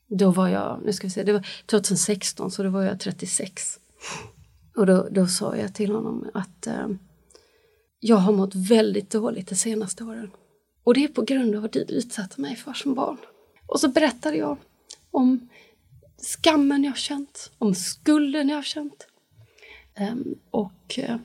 Då 0.08 0.30
var 0.30 0.48
jag, 0.48 0.80
nu 0.84 0.92
ska 0.92 1.06
vi 1.06 1.10
se, 1.10 1.22
det 1.22 1.32
var 1.32 1.46
2016 1.66 2.50
så 2.50 2.62
då 2.62 2.68
var 2.68 2.82
jag 2.82 3.00
36. 3.00 3.78
Och 4.76 4.86
då, 4.86 5.08
då 5.10 5.26
sa 5.26 5.56
jag 5.56 5.74
till 5.74 5.92
honom 5.92 6.30
att 6.34 6.66
eh, 6.66 6.88
jag 8.00 8.16
har 8.16 8.32
mått 8.32 8.54
väldigt 8.54 9.10
dåligt 9.10 9.48
de 9.48 9.54
senaste 9.54 10.04
åren. 10.04 10.30
Och 10.84 10.94
det 10.94 11.04
är 11.04 11.08
på 11.08 11.22
grund 11.22 11.54
av 11.54 11.62
vad 11.62 11.72
du 11.72 11.80
utsatte 11.80 12.40
mig 12.40 12.56
för 12.56 12.72
som 12.72 12.94
barn. 12.94 13.18
Och 13.66 13.80
så 13.80 13.88
berättade 13.88 14.36
jag 14.36 14.58
om 15.10 15.48
skammen 16.16 16.84
jag 16.84 16.96
känt, 16.96 17.50
om 17.58 17.74
skulden 17.74 18.48
jag 18.48 18.64
känt. 18.64 19.06
Um, 20.00 20.38
och 20.50 20.98
uh, 20.98 21.16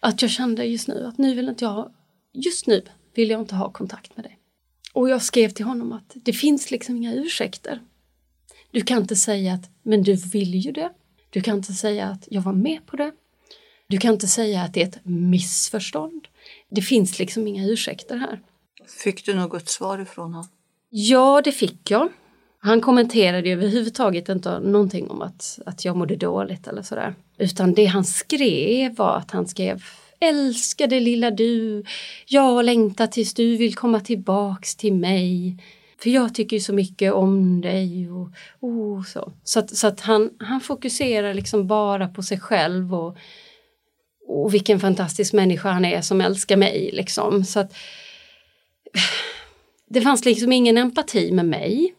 att 0.00 0.22
jag 0.22 0.30
kände 0.30 0.64
just 0.64 0.88
nu 0.88 1.06
att 1.06 1.18
nu 1.18 1.34
vill 1.34 1.48
inte 1.48 1.64
jag, 1.64 1.92
just 2.32 2.66
nu 2.66 2.82
vill 3.14 3.30
jag 3.30 3.40
inte 3.40 3.54
ha 3.54 3.72
kontakt 3.72 4.16
med 4.16 4.24
dig. 4.24 4.39
Och 4.92 5.10
jag 5.10 5.22
skrev 5.22 5.48
till 5.48 5.64
honom 5.64 5.92
att 5.92 6.12
det 6.14 6.32
finns 6.32 6.70
liksom 6.70 6.96
inga 6.96 7.14
ursäkter. 7.14 7.80
Du 8.70 8.80
kan 8.80 8.98
inte 8.98 9.16
säga 9.16 9.54
att 9.54 9.70
men 9.82 10.02
du 10.02 10.14
vill 10.14 10.54
ju 10.54 10.72
det. 10.72 10.90
Du 11.30 11.40
kan 11.40 11.56
inte 11.56 11.72
säga 11.72 12.06
att 12.06 12.28
jag 12.30 12.42
var 12.42 12.52
med 12.52 12.86
på 12.86 12.96
det. 12.96 13.12
Du 13.86 13.98
kan 13.98 14.12
inte 14.12 14.28
säga 14.28 14.62
att 14.62 14.74
det 14.74 14.82
är 14.82 14.86
ett 14.86 14.98
missförstånd. 15.04 16.28
Det 16.70 16.82
finns 16.82 17.18
liksom 17.18 17.46
inga 17.46 17.66
ursäkter 17.66 18.16
här. 18.16 18.40
Fick 19.04 19.26
du 19.26 19.34
något 19.34 19.68
svar 19.68 19.98
ifrån 19.98 20.34
honom? 20.34 20.48
Ja, 20.90 21.40
det 21.44 21.52
fick 21.52 21.90
jag. 21.90 22.08
Han 22.58 22.80
kommenterade 22.80 23.50
överhuvudtaget 23.50 24.28
inte 24.28 24.58
någonting 24.58 25.10
om 25.10 25.22
att, 25.22 25.58
att 25.66 25.84
jag 25.84 25.96
mådde 25.96 26.16
dåligt 26.16 26.66
eller 26.66 26.82
sådär. 26.82 27.14
Utan 27.38 27.74
det 27.74 27.84
han 27.84 28.04
skrev 28.04 28.96
var 28.96 29.16
att 29.16 29.30
han 29.30 29.48
skrev 29.48 29.82
Älskade 30.20 31.00
lilla 31.00 31.30
du, 31.30 31.84
jag 32.26 32.64
längtar 32.64 33.06
tills 33.06 33.34
du 33.34 33.56
vill 33.56 33.74
komma 33.74 34.00
tillbaks 34.00 34.76
till 34.76 34.94
mig. 34.94 35.56
För 36.02 36.10
jag 36.10 36.34
tycker 36.34 36.58
så 36.58 36.72
mycket 36.72 37.12
om 37.12 37.60
dig. 37.60 38.10
Och, 38.10 38.30
och 38.60 39.06
så 39.06 39.32
så 39.44 39.58
att, 39.58 39.76
så 39.76 39.86
att 39.86 40.00
han, 40.00 40.30
han 40.38 40.60
fokuserar 40.60 41.34
liksom 41.34 41.66
bara 41.66 42.08
på 42.08 42.22
sig 42.22 42.40
själv 42.40 42.94
och, 42.94 43.16
och 44.28 44.54
vilken 44.54 44.80
fantastisk 44.80 45.32
människa 45.32 45.70
han 45.70 45.84
är 45.84 46.00
som 46.00 46.20
älskar 46.20 46.56
mig. 46.56 46.90
Liksom. 46.92 47.44
Så 47.44 47.60
att, 47.60 47.72
det 49.88 50.00
fanns 50.00 50.24
liksom 50.24 50.52
ingen 50.52 50.78
empati 50.78 51.32
med 51.32 51.46
mig. 51.46 51.94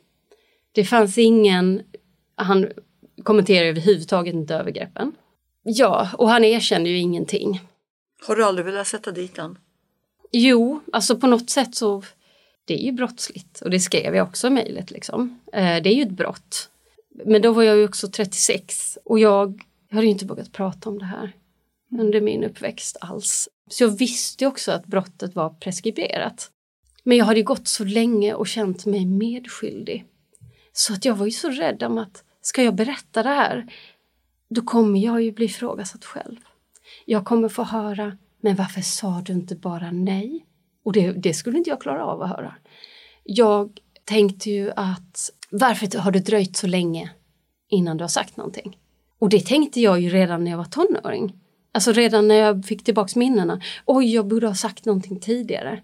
Det 0.71 0.85
fanns 0.85 1.17
ingen, 1.17 1.81
han 2.35 2.67
kommenterar 3.23 3.65
överhuvudtaget 3.65 4.33
inte 4.33 4.55
övergreppen. 4.55 5.11
Ja, 5.63 6.09
och 6.17 6.29
han 6.29 6.43
erkände 6.43 6.89
ju 6.89 6.97
ingenting. 6.97 7.59
Har 8.27 8.35
du 8.35 8.43
aldrig 8.43 8.65
velat 8.65 8.87
sätta 8.87 9.11
dit 9.11 9.35
den? 9.35 9.57
Jo, 10.31 10.81
alltså 10.93 11.17
på 11.17 11.27
något 11.27 11.49
sätt 11.49 11.75
så 11.75 12.03
det 12.65 12.73
är 12.73 12.85
ju 12.85 12.91
brottsligt 12.91 13.61
och 13.61 13.69
det 13.69 13.79
skrev 13.79 14.15
jag 14.15 14.27
också 14.27 14.47
i 14.47 14.49
mejlet. 14.49 14.91
Liksom. 14.91 15.39
Eh, 15.53 15.83
det 15.83 15.89
är 15.89 15.93
ju 15.93 16.01
ett 16.01 16.09
brott. 16.09 16.69
Men 17.25 17.41
då 17.41 17.53
var 17.53 17.63
jag 17.63 17.77
ju 17.77 17.85
också 17.85 18.07
36 18.07 18.97
och 19.05 19.19
jag 19.19 19.63
hade 19.91 20.07
inte 20.07 20.25
vågat 20.25 20.51
prata 20.51 20.89
om 20.89 20.99
det 20.99 21.05
här 21.05 21.31
under 21.99 22.21
min 22.21 22.43
uppväxt 22.43 22.97
alls. 23.01 23.49
Så 23.69 23.83
jag 23.83 23.97
visste 23.97 24.47
också 24.47 24.71
att 24.71 24.85
brottet 24.85 25.35
var 25.35 25.49
preskriberat. 25.49 26.51
Men 27.03 27.17
jag 27.17 27.25
hade 27.25 27.41
gått 27.41 27.67
så 27.67 27.83
länge 27.83 28.33
och 28.33 28.47
känt 28.47 28.85
mig 28.85 29.05
medskyldig. 29.05 30.05
Så 30.73 30.93
att 30.93 31.05
jag 31.05 31.15
var 31.15 31.25
ju 31.25 31.31
så 31.31 31.49
rädd 31.49 31.83
om 31.83 31.97
att 31.97 32.23
ska 32.41 32.63
jag 32.63 32.75
berätta 32.75 33.23
det 33.23 33.29
här, 33.29 33.73
då 34.49 34.61
kommer 34.61 34.99
jag 34.99 35.21
ju 35.21 35.31
bli 35.31 35.45
ifrågasatt 35.45 36.05
själv. 36.05 36.37
Jag 37.05 37.25
kommer 37.25 37.49
få 37.49 37.63
höra 37.63 38.17
Men 38.41 38.55
varför 38.55 38.81
sa 38.81 39.21
du 39.25 39.33
inte 39.33 39.55
bara 39.55 39.91
nej? 39.91 40.45
Och 40.85 40.93
det, 40.93 41.11
det 41.11 41.33
skulle 41.33 41.57
inte 41.57 41.69
jag 41.69 41.81
klara 41.81 42.05
av 42.05 42.21
att 42.21 42.29
höra. 42.29 42.55
Jag 43.23 43.79
tänkte 44.05 44.49
ju 44.49 44.71
att 44.75 45.29
varför 45.51 45.99
har 45.99 46.11
du 46.11 46.19
dröjt 46.19 46.55
så 46.55 46.67
länge 46.67 47.11
innan 47.69 47.97
du 47.97 48.03
har 48.03 48.09
sagt 48.09 48.37
någonting? 48.37 48.77
Och 49.19 49.29
det 49.29 49.45
tänkte 49.45 49.81
jag 49.81 49.99
ju 50.01 50.09
redan 50.09 50.43
när 50.43 50.51
jag 50.51 50.57
var 50.57 50.65
tonåring. 50.65 51.33
Alltså 51.71 51.91
redan 51.91 52.27
när 52.27 52.35
jag 52.35 52.65
fick 52.65 52.83
tillbaks 52.83 53.15
minnena. 53.15 53.61
Oj, 53.85 54.13
jag 54.13 54.27
borde 54.27 54.47
ha 54.47 54.55
sagt 54.55 54.85
någonting 54.85 55.19
tidigare. 55.19 55.81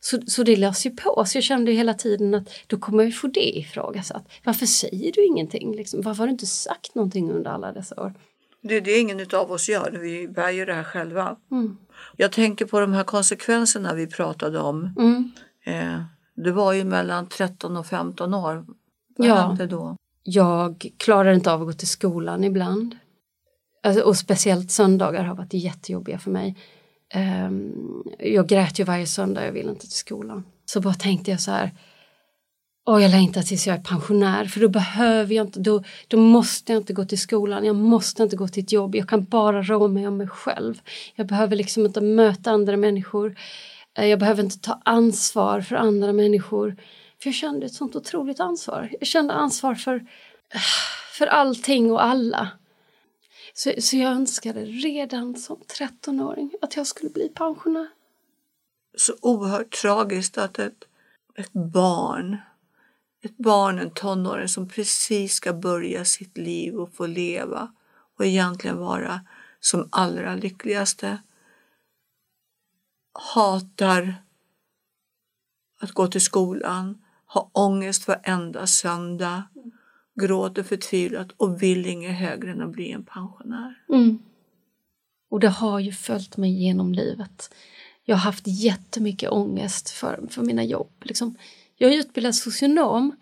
Så, 0.00 0.20
så 0.26 0.42
det 0.42 0.56
lös 0.56 0.86
ju 0.86 0.90
på. 0.90 1.24
Så 1.26 1.36
jag 1.36 1.44
kände 1.44 1.72
hela 1.72 1.94
tiden 1.94 2.34
att 2.34 2.48
då 2.66 2.78
kommer 2.78 3.04
vi 3.04 3.12
få 3.12 3.26
det 3.26 3.58
ifrågasatt. 3.58 4.28
Varför 4.44 4.66
säger 4.66 5.12
du 5.12 5.26
ingenting? 5.26 5.76
Liksom? 5.76 6.02
Varför 6.02 6.18
har 6.18 6.26
du 6.26 6.32
inte 6.32 6.46
sagt 6.46 6.94
någonting 6.94 7.30
under 7.30 7.50
alla 7.50 7.72
dessa 7.72 8.02
år? 8.02 8.14
Det 8.68 8.76
är 8.76 8.80
det 8.80 8.98
ingen 8.98 9.20
av 9.32 9.50
oss 9.52 9.68
gör. 9.68 9.90
Vi 10.02 10.28
bär 10.28 10.50
ju 10.50 10.64
det 10.64 10.74
här 10.74 10.84
själva. 10.84 11.36
Mm. 11.50 11.76
Jag 12.16 12.32
tänker 12.32 12.64
på 12.66 12.80
de 12.80 12.92
här 12.92 13.04
konsekvenserna 13.04 13.94
vi 13.94 14.06
pratade 14.06 14.58
om. 14.58 14.94
Mm. 14.98 15.30
Eh, 15.64 16.02
du 16.34 16.50
var 16.50 16.72
ju 16.72 16.84
mellan 16.84 17.26
13 17.26 17.76
och 17.76 17.86
15 17.86 18.34
år. 18.34 18.64
Vad 19.16 19.28
Ja. 19.28 19.34
hände 19.34 19.66
då? 19.66 19.96
Jag 20.22 20.90
klarar 20.96 21.32
inte 21.32 21.52
av 21.52 21.60
att 21.60 21.66
gå 21.66 21.72
till 21.72 21.88
skolan 21.88 22.44
ibland. 22.44 22.96
Alltså, 23.82 24.02
och 24.02 24.16
speciellt 24.16 24.70
söndagar 24.70 25.22
har 25.24 25.34
varit 25.34 25.52
jättejobbiga 25.54 26.18
för 26.18 26.30
mig. 26.30 26.56
Ehm, 27.10 27.72
jag 28.18 28.46
grät 28.48 28.78
ju 28.78 28.84
varje 28.84 29.06
söndag, 29.06 29.44
jag 29.44 29.52
ville 29.52 29.70
inte 29.70 29.80
till 29.80 29.90
skolan. 29.90 30.44
Så 30.64 30.80
bara 30.80 30.94
tänkte 30.94 31.30
jag 31.30 31.40
så 31.40 31.50
här, 31.50 31.70
åh 32.86 33.02
jag 33.02 33.10
längtar 33.10 33.42
tills 33.42 33.66
jag 33.66 33.76
är 33.76 33.82
pensionär 33.82 34.44
för 34.44 34.60
då 34.60 34.68
behöver 34.68 35.34
jag 35.34 35.46
inte, 35.46 35.60
då, 35.60 35.82
då 36.08 36.16
måste 36.16 36.72
jag 36.72 36.80
inte 36.80 36.92
gå 36.92 37.04
till 37.04 37.20
skolan, 37.20 37.64
jag 37.64 37.76
måste 37.76 38.22
inte 38.22 38.36
gå 38.36 38.48
till 38.48 38.62
ett 38.62 38.72
jobb, 38.72 38.94
jag 38.94 39.08
kan 39.08 39.24
bara 39.24 39.62
rå 39.62 39.88
mig 39.88 40.08
om 40.08 40.16
mig 40.16 40.28
själv. 40.28 40.80
Jag 41.14 41.26
behöver 41.26 41.56
liksom 41.56 41.86
inte 41.86 42.00
möta 42.00 42.50
andra 42.50 42.76
människor, 42.76 43.36
eh, 43.94 44.06
jag 44.06 44.18
behöver 44.18 44.42
inte 44.42 44.58
ta 44.58 44.80
ansvar 44.84 45.60
för 45.60 45.76
andra 45.76 46.12
människor. 46.12 46.76
För 47.22 47.28
jag 47.28 47.34
kände 47.34 47.66
ett 47.66 47.74
sånt 47.74 47.96
otroligt 47.96 48.40
ansvar. 48.40 48.92
Jag 49.00 49.08
kände 49.08 49.34
ansvar 49.34 49.74
för, 49.74 50.06
för 51.12 51.26
allting 51.26 51.92
och 51.92 52.04
alla. 52.04 52.48
Så, 53.54 53.72
så 53.78 53.96
jag 53.96 54.12
önskade 54.12 54.64
redan 54.64 55.36
som 55.36 55.56
13-åring 55.56 56.52
att 56.62 56.76
jag 56.76 56.86
skulle 56.86 57.10
bli 57.10 57.28
pensionär. 57.28 57.88
Så 58.96 59.12
oerhört 59.22 59.70
tragiskt 59.82 60.38
att 60.38 60.58
ett, 60.58 60.84
ett 61.34 61.52
barn, 61.52 62.36
ett 63.22 63.36
barn, 63.36 63.78
en 63.78 63.90
tonåring 63.90 64.48
som 64.48 64.68
precis 64.68 65.34
ska 65.34 65.52
börja 65.52 66.04
sitt 66.04 66.38
liv 66.38 66.74
och 66.74 66.94
få 66.94 67.06
leva 67.06 67.72
och 68.18 68.26
egentligen 68.26 68.78
vara 68.78 69.20
som 69.60 69.88
allra 69.92 70.34
lyckligaste 70.34 71.18
hatar 73.34 74.14
att 75.80 75.92
gå 75.92 76.08
till 76.08 76.20
skolan, 76.20 77.02
har 77.26 77.50
ångest 77.52 78.08
varenda 78.08 78.66
söndag, 78.66 79.42
gråter 80.20 80.62
förtvivlat 80.62 81.32
och 81.36 81.62
vill 81.62 81.86
inget 81.86 82.18
högre 82.18 82.50
än 82.50 82.62
att 82.62 82.72
bli 82.72 82.92
en 82.92 83.04
pensionär. 83.04 83.82
Mm. 83.88 84.18
Och 85.30 85.40
det 85.40 85.48
har 85.48 85.80
ju 85.80 85.92
följt 85.92 86.36
mig 86.36 86.62
genom 86.64 86.92
livet. 86.92 87.54
Jag 88.04 88.16
har 88.16 88.20
haft 88.20 88.46
jättemycket 88.46 89.30
ångest 89.30 89.90
för, 89.90 90.26
för 90.30 90.42
mina 90.42 90.64
jobb. 90.64 90.92
Liksom. 91.02 91.36
Jag 91.78 91.92
är 91.92 91.98
utbildad 91.98 92.34
socionom. 92.34 93.16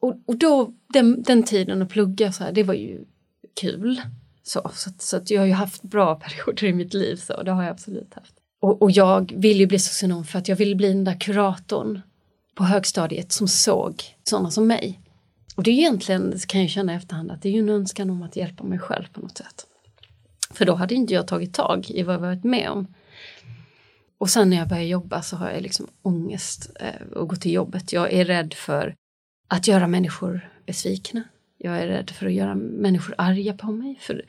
Och, 0.00 0.16
och 0.26 0.36
då, 0.36 0.72
den, 0.88 1.22
den 1.22 1.42
tiden 1.42 1.82
att 1.82 1.88
plugga 1.88 2.32
så 2.32 2.44
här, 2.44 2.52
det 2.52 2.62
var 2.62 2.74
ju 2.74 3.04
kul. 3.60 4.00
Så, 4.42 4.70
så, 4.74 4.90
att, 4.90 5.02
så 5.02 5.16
att 5.16 5.30
jag 5.30 5.40
har 5.40 5.46
ju 5.46 5.52
haft 5.52 5.82
bra 5.82 6.14
perioder 6.20 6.64
i 6.64 6.72
mitt 6.72 6.94
liv, 6.94 7.16
så 7.16 7.42
det 7.42 7.50
har 7.50 7.62
jag 7.62 7.70
absolut 7.70 8.14
haft. 8.14 8.34
Och, 8.60 8.82
och 8.82 8.90
jag 8.90 9.32
ville 9.36 9.60
ju 9.60 9.66
bli 9.66 9.78
socionom 9.78 10.24
för 10.24 10.38
att 10.38 10.48
jag 10.48 10.56
ville 10.56 10.74
bli 10.74 10.88
den 10.88 11.04
där 11.04 11.20
kuratorn 11.20 12.00
på 12.54 12.64
högstadiet 12.64 13.32
som 13.32 13.48
såg 13.48 14.02
sådana 14.24 14.50
som 14.50 14.66
mig. 14.66 15.00
Och 15.56 15.62
det 15.62 15.70
är 15.70 15.74
egentligen, 15.74 16.30
det 16.30 16.46
kan 16.46 16.60
jag 16.60 16.70
känna 16.70 16.92
i 16.92 16.96
efterhand, 16.96 17.30
att 17.30 17.42
det 17.42 17.48
är 17.48 17.52
ju 17.52 17.58
en 17.58 17.68
önskan 17.68 18.10
om 18.10 18.22
att 18.22 18.36
hjälpa 18.36 18.64
mig 18.64 18.78
själv 18.78 19.04
på 19.12 19.20
något 19.20 19.38
sätt. 19.38 19.66
För 20.50 20.64
då 20.64 20.74
hade 20.74 20.94
inte 20.94 21.14
jag 21.14 21.26
tagit 21.26 21.54
tag 21.54 21.90
i 21.90 22.02
vad 22.02 22.14
jag 22.14 22.20
varit 22.20 22.44
med 22.44 22.70
om. 22.70 22.94
Och 24.18 24.30
sen 24.30 24.50
när 24.50 24.56
jag 24.56 24.68
börjar 24.68 24.82
jobba 24.82 25.22
så 25.22 25.36
har 25.36 25.50
jag 25.50 25.62
liksom 25.62 25.86
ångest 26.02 26.70
eh, 26.80 27.20
att 27.22 27.28
gå 27.28 27.36
till 27.36 27.52
jobbet. 27.52 27.92
Jag 27.92 28.12
är 28.12 28.24
rädd 28.24 28.54
för 28.54 28.94
att 29.48 29.68
göra 29.68 29.86
människor 29.86 30.50
besvikna. 30.66 31.22
Jag 31.58 31.78
är 31.78 31.86
rädd 31.86 32.10
för 32.10 32.26
att 32.26 32.32
göra 32.32 32.54
människor 32.54 33.14
arga 33.18 33.54
på 33.54 33.66
mig. 33.66 33.98
För, 34.00 34.24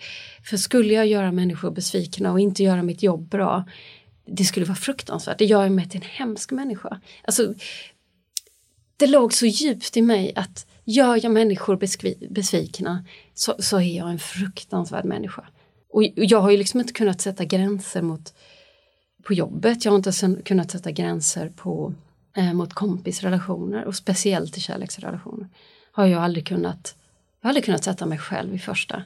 för 0.50 0.58
skulle 0.58 0.94
jag 0.94 1.08
göra 1.08 1.32
människor 1.32 1.72
besvikna 1.72 2.32
och 2.32 2.40
inte 2.40 2.64
göra 2.64 2.84
mitt 2.84 3.04
jobb 3.04 3.30
bra, 3.30 3.66
det 4.26 4.44
skulle 4.44 4.66
vara 4.66 4.76
fruktansvärt. 4.76 5.38
Det 5.38 5.46
gör 5.46 5.70
mig 5.70 5.90
till 5.90 6.02
en 6.02 6.08
hemsk 6.10 6.52
människa. 6.52 7.02
Alltså, 7.24 7.54
det 8.98 9.08
låg 9.08 9.34
så 9.34 9.46
djupt 9.46 9.98
i 9.98 10.02
mig 10.02 10.34
att 10.36 10.68
gör 10.86 11.20
jag 11.24 11.32
människor 11.32 11.78
besvikna 12.30 13.06
så, 13.34 13.56
så 13.60 13.78
är 13.78 13.98
jag 13.98 14.10
en 14.10 14.20
fruktansvärd 14.20 15.06
människa. 15.06 15.48
Och 15.90 16.04
jag 16.04 16.42
har 16.42 16.52
ju 16.52 16.58
liksom 16.58 16.80
inte 16.80 16.94
kunnat 16.94 17.22
sätta 17.22 17.46
gränser 17.46 18.02
mot 18.02 18.34
på 19.24 19.34
jobbet, 19.34 19.86
jag 19.86 19.92
har 19.92 19.98
inte 19.98 20.42
kunnat 20.44 20.72
sätta 20.72 20.92
gränser 20.92 21.50
på, 21.56 21.94
eh, 22.36 22.54
mot 22.54 22.74
kompisrelationer 22.74 23.86
och 23.86 23.96
speciellt 23.96 24.58
i 24.58 24.62
kärleksrelationer. 24.62 25.48
Har 25.92 26.06
jag 26.06 26.24
aldrig 26.24 26.48
kunnat, 26.48 26.96
jag 27.42 27.48
har 27.48 27.50
aldrig 27.50 27.66
kunnat 27.66 27.84
sätta 27.84 28.06
mig 28.06 28.18
själv 28.18 28.56
i 28.56 28.60
första. 28.60 29.04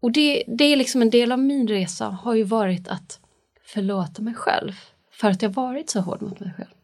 Och 0.00 0.12
det, 0.12 0.44
det 0.46 0.64
är 0.64 0.76
liksom 0.76 1.02
en 1.02 1.10
del 1.10 1.32
av 1.32 1.38
min 1.38 1.68
resa 1.68 2.08
har 2.08 2.34
ju 2.34 2.42
varit 2.42 2.88
att 2.88 3.20
förlåta 3.64 4.22
mig 4.22 4.34
själv 4.34 4.72
för 5.12 5.30
att 5.30 5.42
jag 5.42 5.50
varit 5.50 5.90
så 5.90 6.00
hård 6.00 6.22
mot 6.22 6.40
mig 6.40 6.52
själv. 6.56 6.74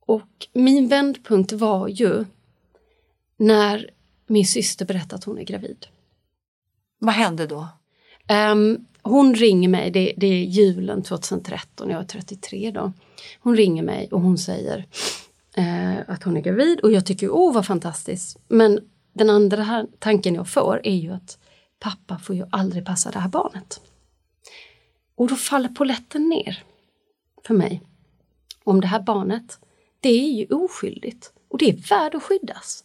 Och 0.00 0.46
min 0.52 0.88
vändpunkt 0.88 1.52
var 1.52 1.88
ju 1.88 2.24
när 3.36 3.90
min 4.26 4.46
syster 4.46 4.86
berättade 4.86 5.14
att 5.14 5.24
hon 5.24 5.38
är 5.38 5.44
gravid. 5.44 5.86
Vad 6.98 7.14
hände 7.14 7.46
då? 7.46 7.68
Um, 8.52 8.86
hon 9.02 9.34
ringer 9.34 9.68
mig, 9.68 9.90
det, 9.90 10.12
det, 10.16 10.26
är 10.26 10.44
julen 10.44 11.02
2013, 11.02 11.90
jag 11.90 12.00
är 12.00 12.04
33 12.04 12.70
då. 12.70 12.92
Hon 13.40 13.56
ringer 13.56 13.82
mig 13.82 14.08
och 14.12 14.20
hon 14.20 14.38
säger 14.38 14.86
eh, 15.56 15.98
att 16.06 16.22
hon 16.22 16.36
är 16.36 16.40
gravid 16.40 16.80
och 16.80 16.92
jag 16.92 17.06
tycker, 17.06 17.30
åh 17.30 17.50
oh, 17.50 17.54
vad 17.54 17.66
fantastiskt. 17.66 18.38
Men 18.48 18.80
den 19.12 19.30
andra 19.30 19.62
här, 19.62 19.86
tanken 19.98 20.34
jag 20.34 20.48
får 20.48 20.80
är 20.84 20.94
ju 20.94 21.12
att 21.12 21.38
pappa 21.78 22.18
får 22.18 22.36
ju 22.36 22.46
aldrig 22.50 22.86
passa 22.86 23.10
det 23.10 23.18
här 23.18 23.28
barnet. 23.28 23.80
Och 25.14 25.28
då 25.28 25.36
faller 25.36 25.68
poletten 25.68 26.28
ner 26.28 26.64
för 27.46 27.54
mig. 27.54 27.82
Om 28.64 28.80
det 28.80 28.86
här 28.86 29.02
barnet, 29.02 29.58
det 30.00 30.08
är 30.08 30.32
ju 30.32 30.46
oskyldigt 30.46 31.32
och 31.48 31.58
det 31.58 31.70
är 31.70 31.88
värd 31.88 32.14
att 32.14 32.22
skyddas. 32.22 32.84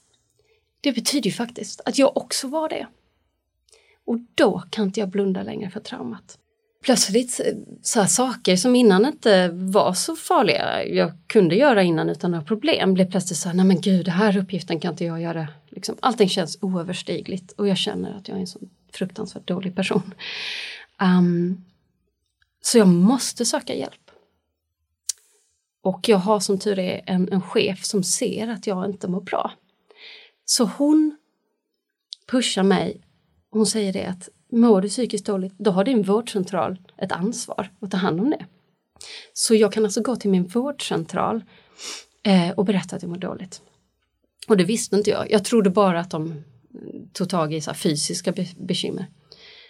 Det 0.82 0.92
betyder 0.92 1.30
ju 1.30 1.36
faktiskt 1.36 1.82
att 1.86 1.98
jag 1.98 2.18
också 2.18 2.48
var 2.48 2.70
det. 2.70 2.88
Och 4.06 4.20
då 4.36 4.64
kan 4.70 4.86
inte 4.86 5.00
jag 5.00 5.10
blunda 5.10 5.44
längre 5.44 5.70
för 5.70 5.80
traumat. 5.80 6.38
Plötsligt 6.84 7.40
eh, 7.40 7.54
så 7.82 8.00
här 8.00 8.08
saker 8.08 8.56
som 8.56 8.76
innan 8.76 9.06
inte 9.06 9.50
var 9.54 9.94
så 9.94 10.16
farliga, 10.16 10.86
jag 10.86 11.12
kunde 11.28 11.56
göra 11.56 11.84
innan 11.84 12.10
utan 12.10 12.32
några 12.32 12.46
problem, 12.46 12.94
blev 12.94 13.12
plötsligt 13.12 13.40
så 13.40 13.50
här, 13.50 13.56
nej 13.56 13.66
men 13.66 13.82
gud, 13.82 14.06
den 14.06 14.14
här 14.14 14.38
uppgiften 14.38 14.80
kan 14.80 14.92
inte 14.92 15.06
jag 15.06 15.22
göra. 15.22 15.48
Liksom, 15.70 15.96
allting 16.00 16.30
känns 16.30 16.58
oöverstigligt 16.62 17.52
och 17.52 17.68
jag 17.68 17.78
känner 17.78 18.18
att 18.18 18.28
jag 18.28 18.38
är 18.38 18.42
en 18.42 18.48
sån 18.48 18.70
fruktansvärt 18.94 19.48
dålig 19.48 19.76
person. 19.76 20.14
Um, 21.02 21.66
så 22.62 22.78
jag 22.78 22.88
måste 22.88 23.46
söka 23.46 23.74
hjälp. 23.74 24.12
Och 25.82 26.10
jag 26.10 26.18
har 26.18 26.40
som 26.40 26.60
tur 26.60 26.80
är 26.80 27.02
en, 27.06 27.32
en 27.32 27.42
chef 27.42 27.86
som 27.86 28.04
ser 28.04 28.48
att 28.48 28.68
jag 28.68 28.86
inte 28.86 29.08
mår 29.08 29.22
bra. 29.22 29.52
Så 30.46 30.66
hon 30.66 31.18
pushar 32.28 32.64
mig. 32.64 33.02
Hon 33.56 33.66
säger 33.66 33.94
det 33.94 34.06
att 34.06 34.30
mår 34.52 34.82
du 34.82 34.90
psykiskt 34.90 35.26
dåligt, 35.26 35.54
då 35.58 35.72
har 35.72 35.84
din 35.84 36.04
vårdcentral 36.04 36.80
ett 36.98 37.12
ansvar 37.12 37.72
att 37.80 37.92
ta 37.92 37.98
hand 37.98 38.20
om 38.20 38.30
det. 38.30 38.46
Så 39.34 39.56
jag 39.56 39.74
kan 39.74 39.86
alltså 39.86 40.02
gå 40.02 40.16
till 40.16 40.30
min 40.30 40.48
vårdcentral 40.48 41.44
eh, 42.24 42.50
och 42.50 42.66
berätta 42.66 42.96
att 42.96 43.02
jag 43.02 43.10
mår 43.10 43.18
dåligt. 43.18 43.62
Och 44.48 44.58
det 44.58 44.64
visste 44.64 44.96
inte 44.96 45.10
jag. 45.10 45.32
Jag 45.32 45.46
trodde 45.46 45.70
bara 45.70 46.00
att 46.00 46.10
de 46.10 46.26
mm, 46.26 46.44
tog 47.14 47.30
tag 47.30 47.54
i 47.54 47.62
så 47.62 47.74
fysiska 47.74 48.32
be 48.32 48.48
bekymmer. 48.58 49.06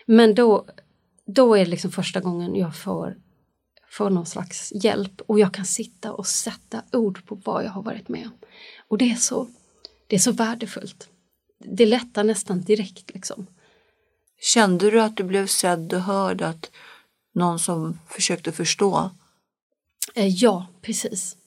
Men 0.06 0.36
då, 0.36 0.66
då 1.26 1.56
är 1.56 1.66
det 1.66 1.72
liksom 1.72 1.92
första 1.92 2.20
gången 2.20 2.56
jag 2.56 2.76
får, 2.76 3.18
får 3.90 4.10
någon 4.10 4.26
slags 4.26 4.72
hjälp 4.76 5.22
och 5.22 5.40
jag 5.40 5.54
kan 5.54 5.66
sitta 5.66 6.14
och 6.14 6.28
sätta 6.28 6.84
ord 6.92 7.26
på 7.26 7.36
vad 7.36 7.66
jag 7.66 7.72
har 7.72 7.84
varit 7.84 8.10
med 8.10 8.26
om. 8.26 8.38
Och 8.88 8.98
det 8.98 9.12
är 9.12 9.16
så, 9.16 9.48
det 10.08 10.16
är 10.16 10.20
så 10.20 10.32
värdefullt. 10.32 11.10
Det 11.60 11.86
lättar 11.86 12.24
nästan 12.24 12.62
direkt 12.62 13.14
liksom. 13.14 13.48
Kände 14.42 14.92
du 14.92 15.02
att 15.02 15.18
du 15.18 15.24
blev 15.24 15.48
sedd 15.48 15.94
och 15.94 16.02
hörd, 16.02 16.42
att 16.42 16.72
någon 17.34 17.60
som 17.60 18.00
försökte 18.08 18.52
förstå? 18.52 19.10
Eh, 20.16 20.28
ja, 20.28 20.68
precis. 20.82 21.38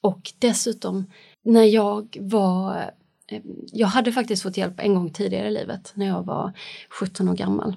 Och 0.00 0.32
dessutom 0.38 1.06
när 1.44 1.64
jag 1.64 2.16
var 2.20 2.92
eh, 3.26 3.42
jag 3.72 3.88
hade 3.88 4.12
faktiskt 4.12 4.42
fått 4.42 4.56
hjälp 4.56 4.80
en 4.80 4.94
gång 4.94 5.10
tidigare 5.10 5.48
i 5.48 5.50
livet 5.50 5.92
när 5.94 6.06
jag 6.06 6.22
var 6.22 6.52
17 6.90 7.28
år 7.28 7.34
gammal. 7.34 7.76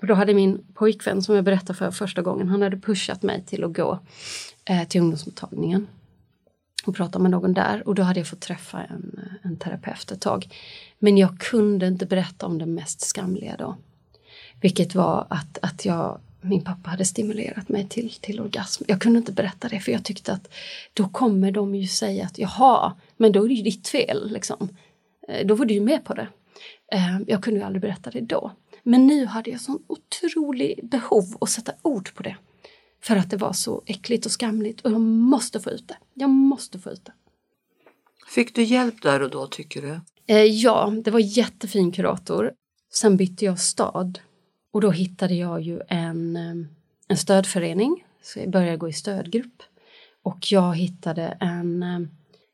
Och 0.00 0.06
då 0.06 0.14
hade 0.14 0.34
min 0.34 0.66
pojkvän 0.74 1.22
som 1.22 1.34
jag 1.34 1.44
berättade 1.44 1.74
för 1.74 1.90
första 1.90 2.22
gången, 2.22 2.48
han 2.48 2.62
hade 2.62 2.76
pushat 2.76 3.22
mig 3.22 3.44
till 3.46 3.64
att 3.64 3.76
gå 3.76 3.98
eh, 4.64 4.88
till 4.88 5.00
ungdomsmottagningen 5.00 5.86
och 6.86 6.96
prata 6.96 7.18
med 7.18 7.30
någon 7.30 7.54
där 7.54 7.88
och 7.88 7.94
då 7.94 8.02
hade 8.02 8.20
jag 8.20 8.26
fått 8.26 8.40
träffa 8.40 8.82
en, 8.82 9.20
en 9.42 9.56
terapeut 9.56 10.10
ett 10.10 10.20
tag. 10.20 10.48
Men 10.98 11.18
jag 11.18 11.38
kunde 11.38 11.86
inte 11.86 12.06
berätta 12.06 12.46
om 12.46 12.58
det 12.58 12.66
mest 12.66 13.00
skamliga 13.00 13.56
då. 13.58 13.76
Vilket 14.60 14.94
var 14.94 15.26
att, 15.30 15.58
att 15.62 15.84
jag, 15.84 16.20
min 16.40 16.64
pappa 16.64 16.90
hade 16.90 17.04
stimulerat 17.04 17.68
mig 17.68 17.88
till, 17.88 18.10
till 18.10 18.40
orgasm. 18.40 18.84
Jag 18.86 19.00
kunde 19.00 19.18
inte 19.18 19.32
berätta 19.32 19.68
det 19.68 19.80
för 19.80 19.92
jag 19.92 20.04
tyckte 20.04 20.32
att 20.32 20.48
då 20.94 21.08
kommer 21.08 21.52
de 21.52 21.74
ju 21.74 21.86
säga 21.86 22.24
att 22.24 22.38
jaha, 22.38 22.96
men 23.16 23.32
då 23.32 23.44
är 23.44 23.48
det 23.48 23.54
ju 23.54 23.62
ditt 23.62 23.88
fel. 23.88 24.32
Liksom. 24.32 24.68
Eh, 25.28 25.46
då 25.46 25.54
var 25.54 25.64
du 25.64 25.74
ju 25.74 25.80
med 25.80 26.04
på 26.04 26.14
det. 26.14 26.28
Eh, 26.92 27.18
jag 27.26 27.42
kunde 27.42 27.60
ju 27.60 27.66
aldrig 27.66 27.82
berätta 27.82 28.10
det 28.10 28.20
då. 28.20 28.52
Men 28.82 29.06
nu 29.06 29.26
hade 29.26 29.50
jag 29.50 29.60
sån 29.60 29.82
otrolig 29.86 30.80
behov 30.82 31.36
att 31.40 31.50
sätta 31.50 31.72
ord 31.82 32.14
på 32.14 32.22
det. 32.22 32.36
För 33.02 33.16
att 33.16 33.30
det 33.30 33.36
var 33.36 33.52
så 33.52 33.82
äckligt 33.86 34.26
och 34.26 34.32
skamligt 34.32 34.80
och 34.80 34.90
jag 34.90 35.00
måste 35.00 35.60
få 35.60 35.70
ut 35.70 35.88
det. 35.88 35.96
Jag 36.14 36.30
måste 36.30 36.78
få 36.78 36.90
ut 36.90 37.04
det. 37.04 37.12
Fick 38.34 38.54
du 38.54 38.62
hjälp 38.62 39.02
där 39.02 39.22
och 39.22 39.30
då 39.30 39.46
tycker 39.46 39.82
du? 39.82 40.00
Eh, 40.26 40.44
ja, 40.44 40.92
det 41.04 41.10
var 41.10 41.20
jättefin 41.20 41.92
kurator. 41.92 42.52
Sen 42.92 43.16
bytte 43.16 43.44
jag 43.44 43.60
stad 43.60 44.20
och 44.72 44.80
då 44.80 44.90
hittade 44.90 45.34
jag 45.34 45.60
ju 45.60 45.80
en, 45.88 46.36
eh, 46.36 46.54
en 47.08 47.16
stödförening. 47.16 48.04
Så 48.22 48.38
jag 48.38 48.50
började 48.50 48.76
gå 48.76 48.88
i 48.88 48.92
stödgrupp. 48.92 49.62
Och 50.22 50.52
jag 50.52 50.76
hittade 50.76 51.36
en, 51.40 51.82
eh, 51.82 52.00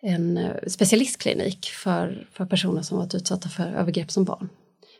en 0.02 0.50
specialistklinik 0.66 1.66
för, 1.66 2.28
för 2.32 2.46
personer 2.46 2.82
som 2.82 2.98
varit 2.98 3.14
utsatta 3.14 3.48
för 3.48 3.64
övergrepp 3.66 4.10
som 4.10 4.24
barn. 4.24 4.48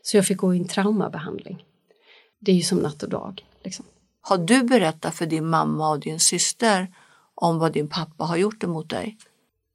Så 0.01 0.17
jag 0.17 0.25
fick 0.25 0.37
gå 0.37 0.55
i 0.55 0.57
en 0.57 0.67
traumabehandling. 0.67 1.65
Det 2.39 2.51
är 2.51 2.55
ju 2.55 2.61
som 2.61 2.77
natt 2.77 3.03
och 3.03 3.09
dag. 3.09 3.45
Liksom. 3.63 3.85
Har 4.27 4.37
du 4.37 4.63
berättat 4.63 5.15
för 5.15 5.25
din 5.25 5.49
mamma 5.49 5.89
och 5.89 5.99
din 5.99 6.19
syster 6.19 6.87
om 7.35 7.59
vad 7.59 7.73
din 7.73 7.87
pappa 7.87 8.23
har 8.23 8.37
gjort 8.37 8.63
emot 8.63 8.89
dig? 8.89 9.17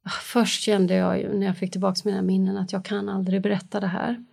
Ah, 0.03 0.09
först 0.09 0.61
kände 0.61 0.93
jag 0.95 1.19
ju 1.19 1.33
när 1.33 1.45
jag 1.45 1.57
fick 1.57 1.71
tillbaka 1.71 2.01
mina 2.03 2.21
minnen 2.21 2.57
att 2.57 2.71
jag 2.71 2.85
kan 2.85 3.09
aldrig 3.09 3.41
berätta 3.41 3.79
det 3.79 3.87
här. 3.87 4.25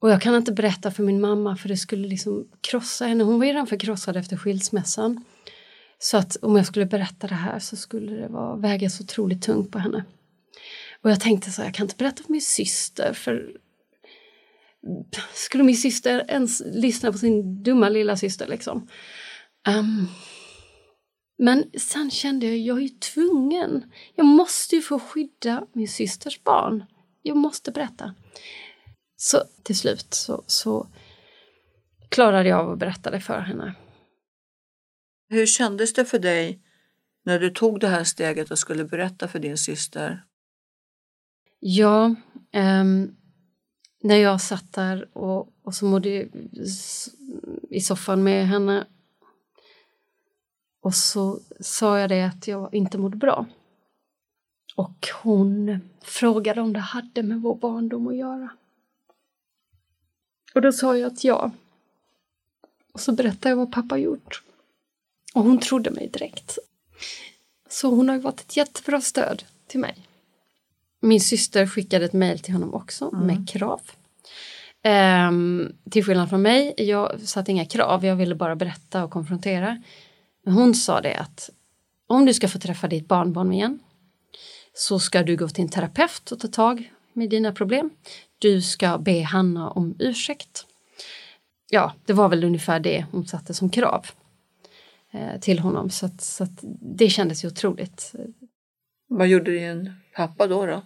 Och 0.00 0.10
jag 0.10 0.22
kan 0.22 0.34
inte 0.34 0.52
berätta 0.52 0.90
för 0.90 1.02
min 1.02 1.20
mamma 1.20 1.56
för 1.56 1.68
det 1.68 1.76
skulle 1.76 2.08
liksom 2.08 2.48
krossa 2.60 3.06
henne. 3.06 3.24
Hon 3.24 3.38
var 3.38 3.46
ju 3.46 3.52
redan 3.52 3.66
förkrossad 3.66 4.16
efter 4.16 4.36
skilsmässan. 4.36 5.24
Så 5.98 6.16
att 6.16 6.36
om 6.36 6.56
jag 6.56 6.66
skulle 6.66 6.86
berätta 6.86 7.26
det 7.26 7.34
här 7.34 7.58
så 7.58 7.76
skulle 7.76 8.12
det 8.12 8.28
vara, 8.28 8.56
väga 8.56 8.90
så 8.90 9.02
otroligt 9.02 9.42
tungt 9.42 9.72
på 9.72 9.78
henne. 9.78 10.04
Och 11.02 11.10
jag 11.10 11.20
tänkte 11.20 11.50
så 11.50 11.62
här, 11.62 11.68
jag 11.68 11.74
kan 11.74 11.84
inte 11.84 11.96
berätta 11.96 12.22
för 12.22 12.32
min 12.32 12.42
syster 12.42 13.12
för 13.12 13.56
skulle 15.34 15.64
min 15.64 15.76
syster 15.76 16.24
ens 16.28 16.62
lyssna 16.64 17.12
på 17.12 17.18
sin 17.18 17.62
dumma 17.62 17.88
lilla 17.88 18.16
syster 18.16 18.46
liksom? 18.46 18.88
Um, 19.68 20.08
men 21.38 21.70
sen 21.78 22.10
kände 22.10 22.46
jag, 22.46 22.58
jag 22.58 22.76
är 22.76 22.82
ju 22.82 22.88
tvungen. 22.88 23.92
Jag 24.14 24.26
måste 24.26 24.76
ju 24.76 24.82
få 24.82 24.98
skydda 24.98 25.66
min 25.72 25.88
systers 25.88 26.42
barn. 26.42 26.84
Jag 27.22 27.36
måste 27.36 27.72
berätta. 27.72 28.14
Så 29.16 29.42
till 29.62 29.78
slut 29.78 30.14
så, 30.14 30.44
så 30.46 30.88
klarade 32.08 32.48
jag 32.48 32.60
av 32.60 32.70
att 32.70 32.78
berätta 32.78 33.10
det 33.10 33.20
för 33.20 33.40
henne. 33.40 33.74
Hur 35.28 35.46
kändes 35.46 35.92
det 35.92 36.04
för 36.04 36.18
dig 36.18 36.62
när 37.24 37.38
du 37.38 37.50
tog 37.50 37.80
det 37.80 37.88
här 37.88 38.04
steget 38.04 38.50
och 38.50 38.58
skulle 38.58 38.84
berätta 38.84 39.28
för 39.28 39.38
din 39.38 39.58
syster? 39.58 40.24
Ja, 41.60 42.14
um, 42.54 43.16
när 44.04 44.16
jag 44.16 44.40
satt 44.40 44.72
där 44.72 45.08
och, 45.12 45.48
och 45.62 45.74
så 45.74 45.84
mådde 45.84 46.28
i 47.70 47.80
soffan 47.80 48.22
med 48.22 48.48
henne 48.48 48.86
och 50.80 50.94
så 50.94 51.40
sa 51.60 51.98
jag 51.98 52.08
det 52.08 52.22
att 52.22 52.48
jag 52.48 52.74
inte 52.74 52.98
mådde 52.98 53.16
bra. 53.16 53.46
Och 54.76 55.08
hon 55.22 55.80
frågade 56.00 56.60
om 56.60 56.72
det 56.72 56.80
hade 56.80 57.22
med 57.22 57.42
vår 57.42 57.54
barndom 57.54 58.08
att 58.08 58.16
göra. 58.16 58.50
Och 60.54 60.62
då 60.62 60.72
sa 60.72 60.96
jag 60.96 61.12
att 61.12 61.24
ja. 61.24 61.50
Och 62.92 63.00
så 63.00 63.12
berättade 63.12 63.48
jag 63.48 63.56
vad 63.56 63.72
pappa 63.72 63.98
gjort. 63.98 64.42
Och 65.34 65.42
hon 65.42 65.58
trodde 65.58 65.90
mig 65.90 66.08
direkt. 66.08 66.58
Så 67.68 67.90
hon 67.90 68.08
har 68.08 68.18
varit 68.18 68.40
ett 68.40 68.56
jättebra 68.56 69.00
stöd 69.00 69.44
till 69.66 69.80
mig. 69.80 70.08
Min 71.04 71.20
syster 71.20 71.66
skickade 71.66 72.04
ett 72.04 72.12
mejl 72.12 72.38
till 72.38 72.52
honom 72.52 72.74
också 72.74 73.10
mm. 73.12 73.26
med 73.26 73.48
krav. 73.48 73.80
Um, 75.28 75.72
till 75.90 76.04
skillnad 76.04 76.28
från 76.28 76.42
mig, 76.42 76.74
jag 76.76 77.20
satte 77.20 77.50
inga 77.50 77.66
krav, 77.66 78.04
jag 78.04 78.16
ville 78.16 78.34
bara 78.34 78.56
berätta 78.56 79.04
och 79.04 79.10
konfrontera. 79.10 79.82
Men 80.44 80.54
hon 80.54 80.74
sa 80.74 81.00
det 81.00 81.16
att 81.16 81.50
om 82.06 82.26
du 82.26 82.34
ska 82.34 82.48
få 82.48 82.58
träffa 82.58 82.88
ditt 82.88 83.08
barnbarn 83.08 83.52
igen 83.52 83.78
så 84.74 84.98
ska 84.98 85.22
du 85.22 85.36
gå 85.36 85.48
till 85.48 85.64
en 85.64 85.68
terapeut 85.70 86.32
och 86.32 86.40
ta 86.40 86.48
tag 86.48 86.92
med 87.12 87.30
dina 87.30 87.52
problem. 87.52 87.90
Du 88.38 88.62
ska 88.62 88.98
be 88.98 89.22
Hanna 89.22 89.70
om 89.70 89.96
ursäkt. 89.98 90.66
Ja, 91.70 91.92
det 92.04 92.12
var 92.12 92.28
väl 92.28 92.44
ungefär 92.44 92.80
det 92.80 93.06
hon 93.12 93.26
satte 93.26 93.54
som 93.54 93.70
krav 93.70 94.06
eh, 95.12 95.40
till 95.40 95.58
honom 95.58 95.90
så, 95.90 96.06
att, 96.06 96.20
så 96.20 96.44
att 96.44 96.64
det 96.80 97.08
kändes 97.08 97.44
ju 97.44 97.48
otroligt. 97.48 98.14
Vad 99.08 99.28
gjorde 99.28 99.50
din 99.50 99.92
pappa 100.16 100.46
då? 100.46 100.66
då? 100.66 100.82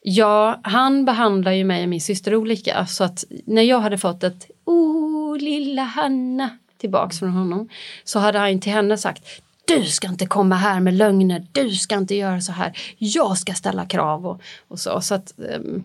Ja, 0.00 0.60
han 0.64 1.04
behandlar 1.04 1.52
ju 1.52 1.64
mig 1.64 1.82
och 1.82 1.88
min 1.88 2.00
syster 2.00 2.34
olika 2.34 2.86
så 2.86 3.04
att 3.04 3.24
när 3.46 3.62
jag 3.62 3.80
hade 3.80 3.98
fått 3.98 4.24
ett 4.24 4.50
Oh, 4.64 5.38
lilla 5.38 5.82
Hanna 5.82 6.50
tillbaks 6.78 7.18
från 7.18 7.30
honom 7.30 7.68
så 8.04 8.18
hade 8.18 8.38
han 8.38 8.60
till 8.60 8.72
henne 8.72 8.98
sagt 8.98 9.24
du 9.66 9.84
ska 9.84 10.08
inte 10.08 10.26
komma 10.26 10.54
här 10.54 10.80
med 10.80 10.94
lögner, 10.94 11.46
du 11.52 11.70
ska 11.70 11.96
inte 11.96 12.14
göra 12.14 12.40
så 12.40 12.52
här, 12.52 12.78
jag 12.98 13.38
ska 13.38 13.54
ställa 13.54 13.86
krav 13.86 14.26
och, 14.26 14.42
och 14.68 14.80
så. 14.80 15.00
så 15.00 15.14
att, 15.14 15.34
um... 15.36 15.84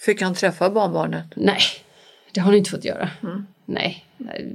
Fick 0.00 0.22
han 0.22 0.34
träffa 0.34 0.70
barnbarnet? 0.70 1.26
Nej, 1.36 1.60
det 2.32 2.40
har 2.40 2.46
han 2.46 2.54
inte 2.54 2.70
fått 2.70 2.84
göra. 2.84 3.10
Mm. 3.22 3.46
Nej. 3.64 4.06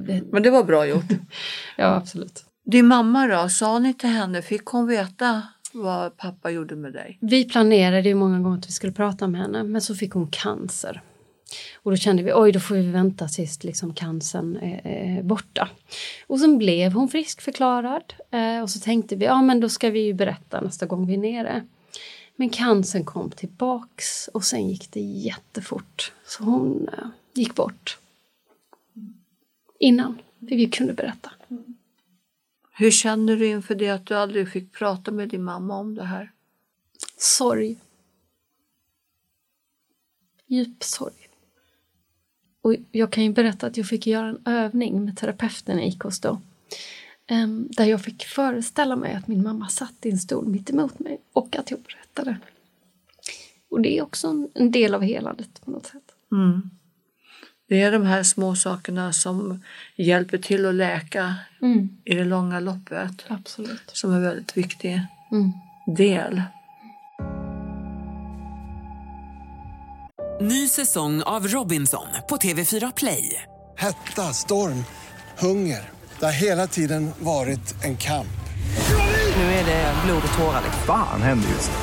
Det... 0.08 0.24
Men 0.32 0.44
det 0.44 0.50
var 0.50 0.64
bra 0.64 0.86
gjort. 0.86 1.06
ja, 1.78 1.86
absolut. 1.86 2.46
Din 2.66 2.88
mamma 2.88 3.28
då, 3.28 3.50
sa 3.50 3.80
ni 3.80 3.94
till 3.94 4.10
henne, 4.10 4.42
fick 4.42 4.66
hon 4.66 4.88
veta 4.88 5.44
vad 5.78 6.18
pappa 6.18 6.52
gjorde 6.52 6.76
med 6.76 6.94
dig? 6.94 7.18
Vi 7.22 7.46
planerade 7.46 8.10
ju 8.10 8.16
många 8.16 8.40
gånger 8.40 8.58
att 8.58 8.68
vi 8.68 8.72
skulle 8.72 8.94
prata 8.94 9.28
med 9.28 9.42
henne 9.42 9.64
men 9.64 9.82
så 9.82 9.96
fick 9.96 10.12
hon 10.12 10.28
cancer. 10.28 11.02
Och 11.76 11.92
då 11.92 11.98
kände 11.98 12.24
vi 12.24 12.32
oj 12.34 12.52
då 12.52 12.60
får 12.60 12.76
vi 12.76 12.92
vänta 12.92 13.28
tills 13.28 13.64
liksom 13.64 13.94
cancern 13.94 14.58
är, 14.58 15.24
borta. 15.24 15.70
Och 16.28 16.40
sen 16.40 16.58
blev 16.58 16.92
hon 16.92 17.10
friskförklarad 17.10 18.14
eh, 18.32 18.62
och 18.62 18.70
så 18.70 18.80
tänkte 18.80 19.16
vi 19.16 19.26
ja 19.26 19.42
men 19.42 19.60
då 19.60 19.70
ska 19.70 19.90
vi 19.90 20.00
ju 20.00 20.14
berätta 20.14 20.62
nästa 20.62 20.86
gång 20.86 21.08
vi 21.08 21.14
är 21.14 21.18
nere. 21.18 21.66
Men 22.36 22.50
cancern 22.50 23.06
kom 23.06 23.30
tillbaks 23.32 24.28
och 24.34 24.44
sen 24.44 24.70
gick 24.70 24.92
det 24.92 25.00
jättefort. 25.00 26.12
Så 26.26 26.44
hon 26.44 26.90
eh, 26.98 27.08
gick 27.34 27.56
bort. 27.56 27.98
Innan 29.80 30.18
vi 30.40 30.66
kunde 30.66 30.94
berätta. 30.94 31.32
Hur 32.80 32.92
känner 32.92 33.38
du 33.38 33.48
inför 33.48 33.76
det 33.76 33.90
att 33.90 34.06
du 34.06 34.16
aldrig 34.16 34.50
fick 34.52 34.72
prata 34.72 35.12
med 35.12 35.30
din 35.30 35.44
mamma 35.44 35.78
om 35.78 35.96
det 35.96 36.04
här? 36.04 36.32
Sorg. 37.18 37.78
Djup 40.48 40.84
sorg. 40.84 41.30
Och 42.62 42.76
jag 42.92 43.12
kan 43.12 43.24
ju 43.24 43.34
berätta 43.34 43.68
att 43.68 43.78
jag 43.78 43.88
fick 43.88 44.08
göra 44.08 44.28
en 44.28 44.42
övning 44.46 45.06
med 45.06 45.18
terapeuten 45.18 45.80
i 45.80 45.88
IKOS 45.88 46.20
då. 46.20 46.42
Där 47.70 47.86
jag 47.86 48.02
fick 48.02 48.26
föreställa 48.26 48.96
mig 48.96 49.14
att 49.14 49.28
min 49.28 49.44
mamma 49.44 49.70
satt 49.70 50.06
i 50.06 50.10
en 50.10 50.18
stol 50.18 50.48
mitt 50.48 50.70
emot 50.70 51.00
mig 51.00 51.22
och 51.34 51.56
att 51.56 51.72
jag 51.72 51.80
berättade. 51.80 52.38
Och 53.70 53.82
det 53.82 53.98
är 53.98 54.02
också 54.02 54.48
en 54.54 54.72
del 54.72 54.96
av 54.96 55.02
helandet 55.02 55.62
på 55.66 55.72
något 55.72 55.86
sätt. 55.86 56.16
Mm. 56.32 56.70
Det 57.70 57.82
är 57.82 57.92
de 57.92 58.06
här 58.06 58.24
små 58.24 58.56
sakerna 58.56 59.14
som 59.14 59.64
hjälper 59.96 60.38
till 60.38 60.66
att 60.66 60.76
läka 60.76 61.36
mm. 61.62 61.90
i 62.06 62.16
det 62.16 62.24
långa 62.24 62.60
loppet. 62.60 63.26
Absolut. 63.28 63.82
Som 63.94 64.14
är 64.14 64.20
väldigt 64.20 64.58
viktig 64.58 65.02
mm. 65.32 65.52
del. 65.98 66.42
Ny 70.42 70.68
säsong 70.68 71.22
av 71.22 71.48
Robinson 71.48 72.08
på 72.30 72.38
TV4 72.38 72.94
Play. 72.98 73.44
Hetta, 73.78 74.22
storm, 74.22 74.84
hunger. 75.40 75.90
Det 76.20 76.26
har 76.26 76.34
hela 76.42 76.68
tiden 76.68 77.12
varit 77.20 77.84
en 77.84 77.98
kamp. 77.98 78.28
Nu 79.38 79.44
är 79.44 79.66
det 79.66 79.94
blod 80.06 80.24
och 80.28 80.38
tårar. 80.38 80.62
Fan 80.86 81.22
händer 81.22 81.50
just 81.50 81.72
det. 81.72 81.78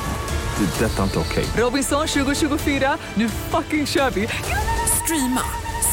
Det 0.58 0.84
är 0.84 0.88
detta 0.88 1.02
inte 1.02 1.18
okej. 1.18 1.44
Okay. 1.44 1.62
Robinson 1.62 2.06
2024, 2.06 2.98
nu 3.14 3.28
fucking 3.28 3.86
kör 3.86 4.10
vi. 4.10 4.28
Streama 5.04 5.63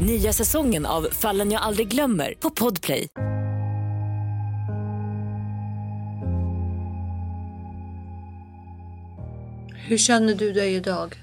Nya 0.00 0.32
säsongen 0.32 0.86
av 0.86 1.02
Fallen 1.02 1.50
jag 1.50 1.62
aldrig 1.62 1.88
glömmer 1.88 2.34
på 2.40 2.50
Podplay. 2.50 3.08
Hur 9.74 9.98
känner 9.98 10.34
du 10.34 10.52
dig 10.52 10.74
idag? 10.74 11.14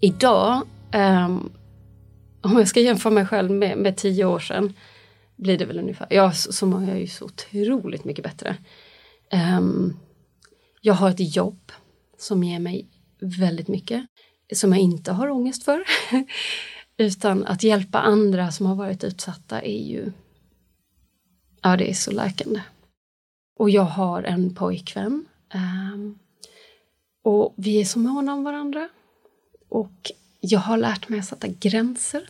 Idag, 0.00 0.62
um, 0.94 1.52
om 2.40 2.58
jag 2.58 2.68
ska 2.68 2.80
jämföra 2.80 3.12
mig 3.12 3.26
själv 3.26 3.50
med, 3.50 3.78
med 3.78 3.96
tio 3.96 4.24
år 4.24 4.38
sedan, 4.38 4.72
blir 5.36 5.58
det 5.58 5.64
väl 5.64 5.78
ungefär, 5.78 6.06
ja 6.10 6.32
så, 6.32 6.52
så 6.52 6.66
mår 6.66 6.84
jag 6.84 7.00
ju 7.00 7.06
så 7.06 7.24
otroligt 7.24 8.04
mycket 8.04 8.24
bättre. 8.24 8.56
Um, 9.58 9.96
jag 10.80 10.94
har 10.94 11.10
ett 11.10 11.36
jobb 11.36 11.72
som 12.18 12.44
ger 12.44 12.58
mig 12.58 12.88
väldigt 13.20 13.68
mycket, 13.68 14.06
som 14.54 14.72
jag 14.72 14.80
inte 14.80 15.12
har 15.12 15.28
ångest 15.28 15.64
för. 15.64 15.84
Utan 16.96 17.46
att 17.46 17.62
hjälpa 17.62 17.98
andra 17.98 18.50
som 18.50 18.66
har 18.66 18.74
varit 18.74 19.04
utsatta 19.04 19.62
är 19.62 19.82
ju, 19.82 20.12
ja 21.62 21.76
det 21.76 21.90
är 21.90 21.94
så 21.94 22.10
läkande. 22.10 22.60
Och 23.58 23.70
jag 23.70 23.82
har 23.82 24.22
en 24.22 24.54
pojkvän. 24.54 25.26
Um, 25.54 26.18
och 27.22 27.54
vi 27.56 27.80
är 27.80 27.84
så 27.84 27.98
måna 27.98 28.34
om 28.34 28.44
varandra. 28.44 28.88
Och 29.68 30.12
jag 30.40 30.60
har 30.60 30.76
lärt 30.76 31.08
mig 31.08 31.18
att 31.18 31.26
sätta 31.26 31.48
gränser. 31.48 32.28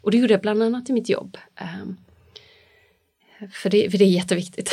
Och 0.00 0.10
det 0.10 0.18
gjorde 0.18 0.34
jag 0.34 0.40
bland 0.40 0.62
annat 0.62 0.90
i 0.90 0.92
mitt 0.92 1.08
jobb. 1.08 1.38
Um, 1.60 1.96
för, 3.52 3.70
det, 3.70 3.90
för 3.90 3.98
det 3.98 4.04
är 4.04 4.08
jätteviktigt. 4.08 4.70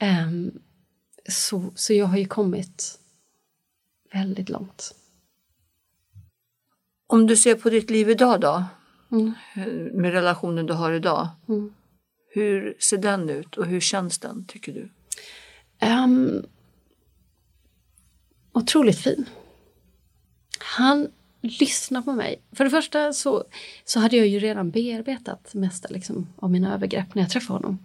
um, 0.00 0.60
så, 1.28 1.72
så 1.74 1.92
jag 1.92 2.06
har 2.06 2.18
ju 2.18 2.26
kommit 2.26 2.98
väldigt 4.12 4.48
långt. 4.48 4.94
Om 7.12 7.26
du 7.26 7.36
ser 7.36 7.54
på 7.54 7.70
ditt 7.70 7.90
liv 7.90 8.10
idag 8.10 8.40
då, 8.40 8.64
Mm. 9.10 9.32
med 9.92 10.12
relationen 10.12 10.66
du 10.66 10.72
har 10.72 10.92
idag. 10.92 11.28
Mm. 11.48 11.74
Hur 12.28 12.76
ser 12.78 12.98
den 12.98 13.30
ut 13.30 13.56
och 13.56 13.66
hur 13.66 13.80
känns 13.80 14.18
den 14.18 14.44
tycker 14.44 14.72
du? 14.72 14.88
Um, 15.86 16.46
otroligt 18.52 18.98
fin. 18.98 19.24
Han 20.58 21.08
lyssnar 21.40 22.02
på 22.02 22.12
mig. 22.12 22.42
För 22.52 22.64
det 22.64 22.70
första 22.70 23.12
så, 23.12 23.44
så 23.84 24.00
hade 24.00 24.16
jag 24.16 24.26
ju 24.26 24.38
redan 24.38 24.70
bearbetat 24.70 25.54
mesta 25.54 25.88
liksom, 25.88 26.26
av 26.36 26.50
mina 26.50 26.74
övergrepp 26.74 27.14
när 27.14 27.22
jag 27.22 27.30
träffade 27.30 27.58
honom. 27.58 27.78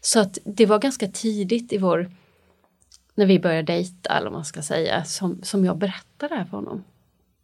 Så 0.00 0.20
att 0.20 0.38
det 0.44 0.66
var 0.66 0.78
ganska 0.78 1.08
tidigt 1.08 1.72
i 1.72 1.78
vår, 1.78 2.10
när 3.14 3.26
vi 3.26 3.38
började 3.38 3.72
dejta 3.72 4.16
eller 4.16 4.24
vad 4.30 4.32
man 4.32 4.44
ska 4.44 4.62
säga, 4.62 5.04
som, 5.04 5.42
som 5.42 5.64
jag 5.64 5.78
berättade 5.78 6.34
det 6.34 6.38
här 6.38 6.44
för 6.44 6.56
honom. 6.56 6.84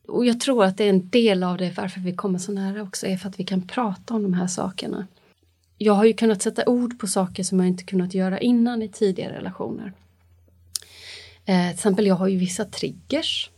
Och 0.09 0.27
jag 0.27 0.41
tror 0.41 0.65
att 0.65 0.77
det 0.77 0.85
är 0.85 0.89
en 0.89 1.09
del 1.09 1.43
av 1.43 1.59
det 1.59 1.77
varför 1.77 2.01
vi 2.01 2.13
kommer 2.13 2.39
så 2.39 2.53
nära 2.53 2.83
också, 2.83 3.07
är 3.07 3.17
för 3.17 3.29
att 3.29 3.41
vi 3.41 3.45
kan 3.45 3.67
prata 3.67 4.15
om 4.15 4.23
de 4.23 4.35
här 4.35 4.47
sakerna. 4.47 5.07
Jag 5.79 5.93
har 5.93 6.05
ju 6.05 6.13
kunnat 6.13 6.43
sätta 6.43 6.67
ord 6.67 6.99
på 6.99 7.07
saker 7.07 7.43
som 7.43 7.59
jag 7.59 7.69
inte 7.69 7.85
kunnat 7.85 8.15
göra 8.15 8.41
innan 8.41 8.83
i 8.83 8.89
tidigare 8.89 9.37
relationer. 9.37 9.93
Eh, 11.45 11.69
till 11.69 11.75
exempel, 11.75 12.07
jag 12.07 12.15
har 12.15 12.29
ju 12.29 12.39
vissa 12.39 12.65
triggers. 12.65 13.51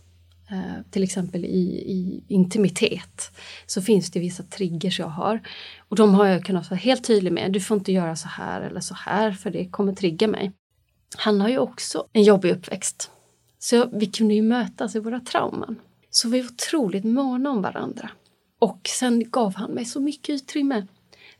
Eh, 0.51 0.83
till 0.91 1.03
exempel 1.03 1.45
i, 1.45 1.85
i, 1.87 2.25
intimitet 2.29 3.31
så 3.67 3.83
finns 3.83 4.11
det 4.11 4.21
vissa 4.21 4.43
triggers 4.43 4.99
jag 4.99 5.07
har. 5.07 5.41
Och 5.79 5.97
de 5.97 6.15
har 6.15 6.27
jag 6.27 6.45
kunnat 6.45 6.71
vara 6.71 6.79
helt 6.79 7.05
tydlig 7.05 7.33
med. 7.33 7.53
Du 7.53 7.61
får 7.61 7.77
inte 7.77 7.93
göra 7.93 8.17
så 8.17 8.29
här 8.29 8.61
eller 8.61 8.81
så 8.81 8.95
här 8.95 9.33
för 9.33 9.51
det 9.51 9.69
kommer 9.69 9.93
trigga 9.93 10.29
mig. 10.29 10.53
Han 11.17 11.41
har 11.41 11.49
ju 11.49 11.59
också 11.59 12.07
en 12.13 12.23
jobbig 12.23 12.51
uppväxt. 12.51 13.11
Så 13.59 13.89
vi 13.93 14.07
kunde 14.07 14.35
ju 14.35 14.43
mötas 14.43 14.97
i 14.97 14.99
våra 14.99 15.21
trauman. 15.21 15.77
Så 16.11 16.29
vi 16.29 16.41
var 16.41 16.49
otroligt 16.49 17.05
måna 17.05 17.51
om 17.51 17.63
varandra. 17.63 18.11
Och 18.59 18.81
sen 18.99 19.31
gav 19.31 19.55
han 19.55 19.71
mig 19.71 19.85
så 19.85 20.01
mycket 20.01 20.35
utrymme. 20.35 20.87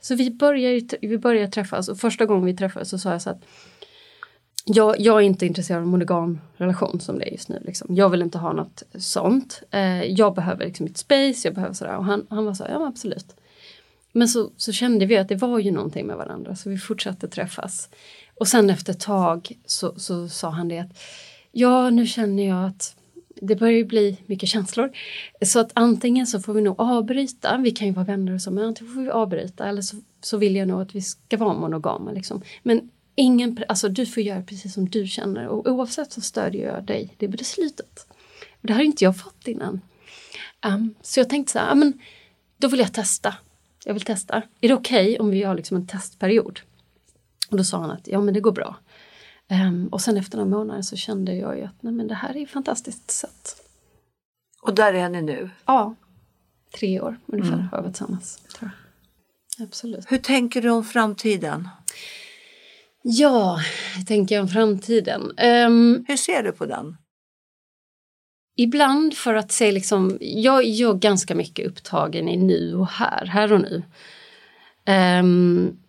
Så 0.01 0.15
vi 0.15 0.31
började, 0.31 0.97
vi 1.03 1.19
började 1.19 1.49
träffas 1.53 1.89
och 1.89 1.99
första 1.99 2.27
gången 2.27 2.45
vi 2.45 2.57
träffades 2.57 2.91
så 2.91 2.99
sa 2.99 3.13
jag 3.13 3.23
så 3.23 3.31
att 3.31 3.45
jag, 4.65 5.01
jag 5.01 5.17
är 5.17 5.21
inte 5.21 5.47
intresserad 5.47 5.81
av 5.81 5.89
monogam 5.89 6.41
relation 6.57 7.01
som 7.01 7.19
det 7.19 7.29
är 7.29 7.33
just 7.33 7.49
nu. 7.49 7.63
Liksom. 7.65 7.95
Jag 7.95 8.11
vill 8.11 8.23
inte 8.23 8.39
ha 8.39 8.53
något 8.53 8.83
sånt. 8.95 9.63
Eh, 9.71 10.05
jag 10.05 10.35
behöver 10.35 10.65
liksom 10.65 10.85
mitt 10.85 10.99
space, 10.99 11.49
jag 11.49 11.55
behöver 11.55 11.75
sådär. 11.75 11.97
Och 11.97 12.05
han, 12.05 12.27
han 12.31 12.45
var 12.45 12.55
så 12.55 12.67
ja 12.69 12.87
absolut. 12.87 13.37
Men 14.13 14.29
så, 14.29 14.51
så 14.57 14.73
kände 14.73 15.07
vi 15.07 15.17
att 15.17 15.29
det 15.29 15.37
var 15.37 15.59
ju 15.59 15.71
någonting 15.71 16.07
med 16.07 16.17
varandra 16.17 16.57
så 16.57 16.71
vi 16.71 16.79
fortsatte 16.79 17.29
träffas. 17.29 17.89
Och 18.35 18.49
sen 18.49 18.71
efter 18.71 18.93
ett 18.93 19.01
tag 19.01 19.53
så, 19.67 19.99
så 19.99 20.29
sa 20.29 20.51
han 20.51 20.69
det 20.69 20.79
att 20.79 20.99
ja 21.53 21.91
nu 21.91 22.07
känner 22.07 22.49
jag 22.49 22.65
att 22.65 22.97
det 23.35 23.57
börjar 23.57 23.77
ju 23.77 23.85
bli 23.85 24.17
mycket 24.27 24.49
känslor. 24.49 24.91
Så 25.43 25.61
att 25.61 25.71
antingen 25.75 26.27
så 26.27 26.41
får 26.41 26.55
vi 26.55 26.61
nog 26.61 26.81
avbryta, 26.81 27.59
vi 27.59 27.71
kan 27.71 27.87
ju 27.87 27.93
vara 27.93 28.05
vänner 28.05 28.35
och 28.35 28.41
så, 28.41 28.51
men 28.51 28.65
antingen 28.65 28.95
får 28.95 29.01
vi 29.01 29.11
avbryta 29.11 29.69
eller 29.69 29.83
så, 29.83 29.97
så 30.21 30.37
vill 30.37 30.57
jag 30.57 30.69
nog 30.69 30.83
att 30.83 30.95
vi 30.95 31.01
ska 31.01 31.37
vara 31.37 31.55
monogama. 31.55 32.13
Liksom. 32.13 32.43
Men 32.63 32.91
ingen, 33.15 33.59
alltså 33.69 33.89
du 33.89 34.07
får 34.07 34.23
göra 34.23 34.43
precis 34.43 34.75
som 34.75 34.89
du 34.89 35.07
känner 35.07 35.47
och 35.47 35.67
oavsett 35.67 36.13
så 36.13 36.21
stödjer 36.21 36.75
jag 36.75 36.85
dig 36.85 37.15
det 37.19 37.29
beslutet. 37.29 38.07
Det 38.61 38.73
har 38.73 38.83
inte 38.83 39.05
jag 39.05 39.19
fått 39.19 39.49
innan. 39.49 39.81
Um, 40.67 40.95
så 41.03 41.21
jag 41.21 41.29
tänkte 41.29 41.53
så 41.53 41.59
här, 41.59 41.75
men 41.75 42.01
då 42.59 42.69
vill 42.69 42.81
jag 42.81 42.93
testa. 42.93 43.35
Jag 43.85 43.95
vill 43.95 44.03
testa. 44.03 44.43
Är 44.61 44.69
det 44.69 44.75
okej 44.75 45.05
okay 45.05 45.19
om 45.19 45.31
vi 45.31 45.43
har 45.43 45.55
liksom 45.55 45.77
en 45.77 45.87
testperiod? 45.87 46.61
Och 47.51 47.57
då 47.57 47.65
sa 47.65 47.79
han 47.81 47.91
att 47.91 48.07
ja 48.09 48.21
men 48.21 48.35
det 48.35 48.41
går 48.41 48.53
bra. 48.53 48.77
Um, 49.51 49.89
och 49.89 50.01
sen 50.01 50.17
efter 50.17 50.39
några 50.39 50.51
månader 50.51 50.83
så 50.83 50.97
kände 50.97 51.35
jag 51.35 51.59
ju 51.59 51.65
att 51.65 51.83
nej 51.83 51.93
men 51.93 52.09
det 52.09 52.15
här 52.15 52.37
är 52.37 52.43
ett 52.43 52.51
fantastiskt 52.51 53.11
sätt. 53.11 53.57
Och 54.63 54.75
där 54.75 54.95
är 54.95 55.09
ni 55.09 55.23
nu? 55.23 55.51
Ja, 55.67 55.95
tre 56.79 57.01
år 57.01 57.19
ungefär 57.27 57.53
mm. 57.53 57.69
har 57.69 57.79
vi 57.79 57.83
varit 57.83 57.95
tillsammans. 57.95 58.43
Tror 58.59 58.71
jag. 58.71 59.67
Absolut. 59.67 60.13
Hur 60.13 60.19
tänker 60.19 60.63
du 60.63 60.71
om 60.71 60.85
framtiden? 60.85 61.69
Ja, 63.03 63.61
hur 63.97 64.05
tänker 64.05 64.35
jag 64.35 64.43
om 64.43 64.49
framtiden? 64.49 65.23
Um, 65.23 66.05
Hur 66.09 66.17
ser 66.17 66.43
du 66.43 66.53
på 66.53 66.67
den? 66.67 66.97
Ibland 68.57 69.15
för 69.15 69.35
att 69.35 69.53
se 69.53 69.73
liksom, 69.73 70.19
jag 70.21 70.65
är 70.65 70.95
ganska 70.95 71.35
mycket 71.35 71.67
upptagen 71.67 72.29
i 72.29 72.37
nu 72.37 72.75
och 72.75 72.89
här, 72.89 73.27
här 73.27 73.53
och 73.53 73.61
nu. 73.61 73.83
Um, 75.21 75.80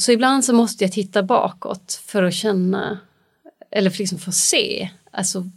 så 0.00 0.12
ibland 0.12 0.44
så 0.44 0.52
måste 0.52 0.84
jag 0.84 0.92
titta 0.92 1.22
bakåt 1.22 2.02
för 2.06 2.22
att 2.22 2.34
känna, 2.34 2.98
eller 3.70 3.90
för, 3.90 3.98
liksom 3.98 4.18
att 4.26 4.34
se, 4.34 4.90
alltså 5.10 5.50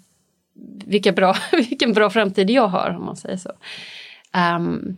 vilka 0.86 1.12
bra, 1.12 1.38
vilken 1.52 1.94
bra 1.94 2.10
framtid 2.10 2.50
jag 2.50 2.68
har 2.68 2.90
om 2.90 3.06
man 3.06 3.18
säger 3.18 3.38
så. 3.38 3.52
Um, 4.58 4.98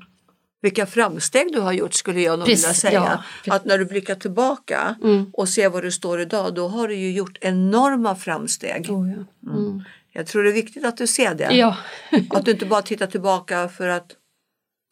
vilka 0.62 0.86
framsteg 0.86 1.54
du 1.54 1.60
har 1.60 1.74
gjort 1.74 1.94
skulle 1.94 2.22
jag 2.22 2.40
nog 2.40 2.48
vilja 2.48 2.74
säga. 2.74 3.24
Ja, 3.46 3.54
att 3.54 3.66
när 3.66 3.78
du 3.78 3.86
blickar 3.86 4.16
tillbaka 4.16 4.96
mm. 5.04 5.30
och 5.34 5.50
ser 5.50 5.70
var 5.70 5.82
du 5.82 5.92
står 5.92 6.22
idag 6.22 6.56
då 6.56 6.68
har 6.68 6.88
du 6.88 6.96
ju 6.96 7.12
gjort 7.12 7.38
enorma 7.42 8.16
framsteg. 8.16 8.92
Oh, 8.92 9.10
ja. 9.10 9.50
mm. 9.52 9.66
Mm. 9.66 9.84
Jag 10.12 10.28
tror 10.28 10.44
det 10.44 10.50
är 10.50 10.54
viktigt 10.54 10.86
att 10.86 10.98
du 10.98 11.08
ser 11.08 11.36
det. 11.36 11.56
Ja. 11.56 11.78
att 12.30 12.46
du 12.46 12.52
inte 12.52 12.66
bara 12.66 12.82
tittar 12.82 13.08
tillbaka 13.08 13.70
för 13.70 13.88
att 13.88 14.12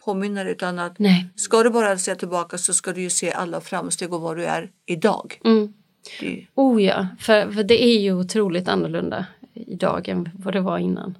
påminna 0.06 0.44
dig 0.44 0.52
utan 0.54 0.80
att 0.80 1.00
Nej. 1.00 1.26
ska 1.36 1.64
du 1.64 1.70
bara 1.70 1.98
se 1.98 2.16
tillbaka 2.16 2.58
så 2.58 2.74
ska 2.74 2.92
du 2.92 3.02
ju 3.02 3.10
se 3.10 3.32
alla 3.32 3.62
framsteg 3.62 4.14
och 4.14 4.22
var 4.22 4.36
du 4.36 4.46
är 4.46 4.72
idag. 4.86 5.40
Mm. 5.46 5.74
Det... 6.20 6.46
Oh 6.56 6.84
ja, 6.84 7.08
för, 7.20 7.52
för 7.52 7.64
det 7.64 7.84
är 7.84 8.00
ju 8.00 8.14
otroligt 8.14 8.68
annorlunda 8.68 9.26
idag 9.54 10.08
än 10.08 10.30
vad 10.34 10.54
det 10.54 10.62
var 10.62 10.78
innan. 10.78 11.18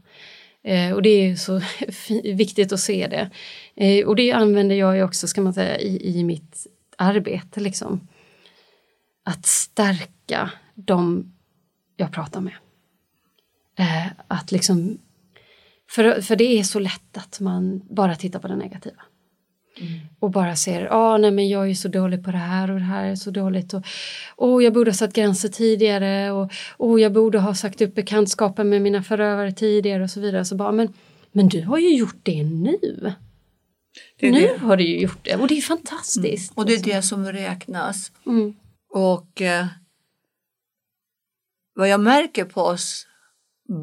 Eh, 0.64 0.94
och 0.94 1.02
det 1.02 1.10
är 1.10 1.28
ju 1.28 1.38
så 1.38 1.62
viktigt 2.24 2.74
att 2.74 2.80
se 2.80 3.08
det. 3.08 3.30
Eh, 3.76 4.08
och 4.08 4.16
det 4.16 4.32
använder 4.32 4.76
jag 4.76 4.96
ju 4.96 5.04
också, 5.04 5.28
ska 5.28 5.42
man 5.42 5.54
säga, 5.54 5.80
i, 5.80 6.20
i 6.20 6.24
mitt 6.24 6.68
arbete 6.98 7.60
liksom. 7.60 8.08
Att 9.26 9.46
stärka 9.46 10.52
de 10.76 11.32
jag 11.98 12.12
pratar 12.12 12.42
med. 12.42 12.54
Eh, 13.80 14.08
att 14.28 14.52
liksom, 14.52 14.98
för, 15.94 16.22
för 16.22 16.36
det 16.36 16.60
är 16.60 16.64
så 16.64 16.80
lätt 16.80 17.18
att 17.18 17.40
man 17.40 17.82
bara 17.90 18.16
tittar 18.16 18.40
på 18.40 18.48
det 18.48 18.56
negativa. 18.56 19.02
Mm. 19.82 20.00
Och 20.20 20.32
bara 20.32 20.56
ser, 20.56 20.88
ah, 20.92 21.18
nej 21.18 21.32
men 21.32 21.50
jag 21.50 21.70
är 21.70 21.74
så 21.74 21.88
dålig 21.88 22.24
på 22.24 22.32
det 22.32 22.38
här 22.38 22.72
och 22.72 22.80
det 22.80 22.86
här 22.86 23.06
är 23.06 23.16
så 23.16 23.32
dåligt. 23.32 23.74
Och 23.74 23.84
oh, 24.38 24.64
jag 24.64 24.74
borde 24.74 24.92
ha 24.92 24.96
satt 24.96 25.14
gränser 25.14 25.50
tidigare 25.50 26.32
och 26.32 26.52
oh, 26.78 27.02
jag 27.02 27.14
borde 27.14 27.40
ha 27.40 27.56
sagt 27.56 27.82
upp 27.82 27.96
bekantskapen 27.96 28.70
med 28.70 28.82
mina 28.82 29.04
förövare 29.04 29.52
tidigare 29.52 30.04
och 30.04 30.10
så 30.10 30.20
vidare. 30.20 30.46
Så 30.46 30.56
bara, 30.56 30.72
men, 30.72 30.94
men 31.32 31.48
du 31.48 31.62
har 31.62 31.78
ju 31.78 31.96
gjort 31.96 32.20
det 32.24 32.44
nu. 32.44 33.14
Det 34.20 34.32
nu 34.32 34.42
det. 34.42 34.58
har 34.58 34.78
du 34.78 34.84
ju 34.84 35.00
gjort 35.00 35.20
det 35.26 35.36
och 35.36 35.48
det 35.48 35.58
är 35.58 35.62
fantastiskt. 35.62 36.52
Mm. 36.52 36.62
Och 36.62 36.66
det 36.66 36.74
är 36.74 36.96
det 36.96 37.02
som 37.02 37.26
räknas. 37.26 38.12
Mm. 38.26 38.54
Och 38.90 39.42
eh, 39.42 39.66
vad 41.76 41.90
jag 41.90 42.00
märker 42.00 42.46
på 42.46 42.62
oss 42.62 43.08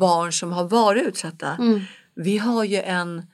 barn 0.01 0.33
som 0.33 0.53
har 0.53 0.68
varit 0.68 1.07
utsatta, 1.07 1.57
Mm. 1.59 1.81
Vi 2.14 2.38
har 2.38 2.64
ju 2.64 2.77
en 2.77 3.27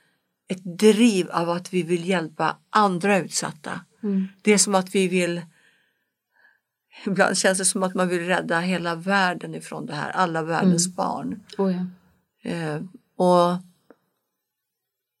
ett 0.49 0.79
driv 0.79 1.29
av 1.29 1.49
att 1.49 1.73
vi 1.73 1.83
vill 1.83 2.09
hjälpa 2.09 2.57
andra 2.69 3.17
utsatta. 3.17 3.81
Mm. 4.03 4.27
Det 4.41 4.53
är 4.53 4.57
som 4.57 4.75
att 4.75 4.95
vi 4.95 5.07
vill 5.07 5.41
Ibland 7.05 7.37
känns 7.37 7.57
det 7.57 7.65
som 7.65 7.83
att 7.83 7.95
man 7.95 8.07
vill 8.07 8.25
rädda 8.25 8.59
hela 8.59 8.95
världen 8.95 9.55
ifrån 9.55 9.85
det 9.85 9.95
här, 9.95 10.09
alla 10.09 10.43
världens 10.43 10.85
Mm. 10.85 10.95
barn. 10.95 11.39
Oh, 11.57 11.75
ja. 11.75 12.51
Eh, 12.51 12.81
och 13.17 13.57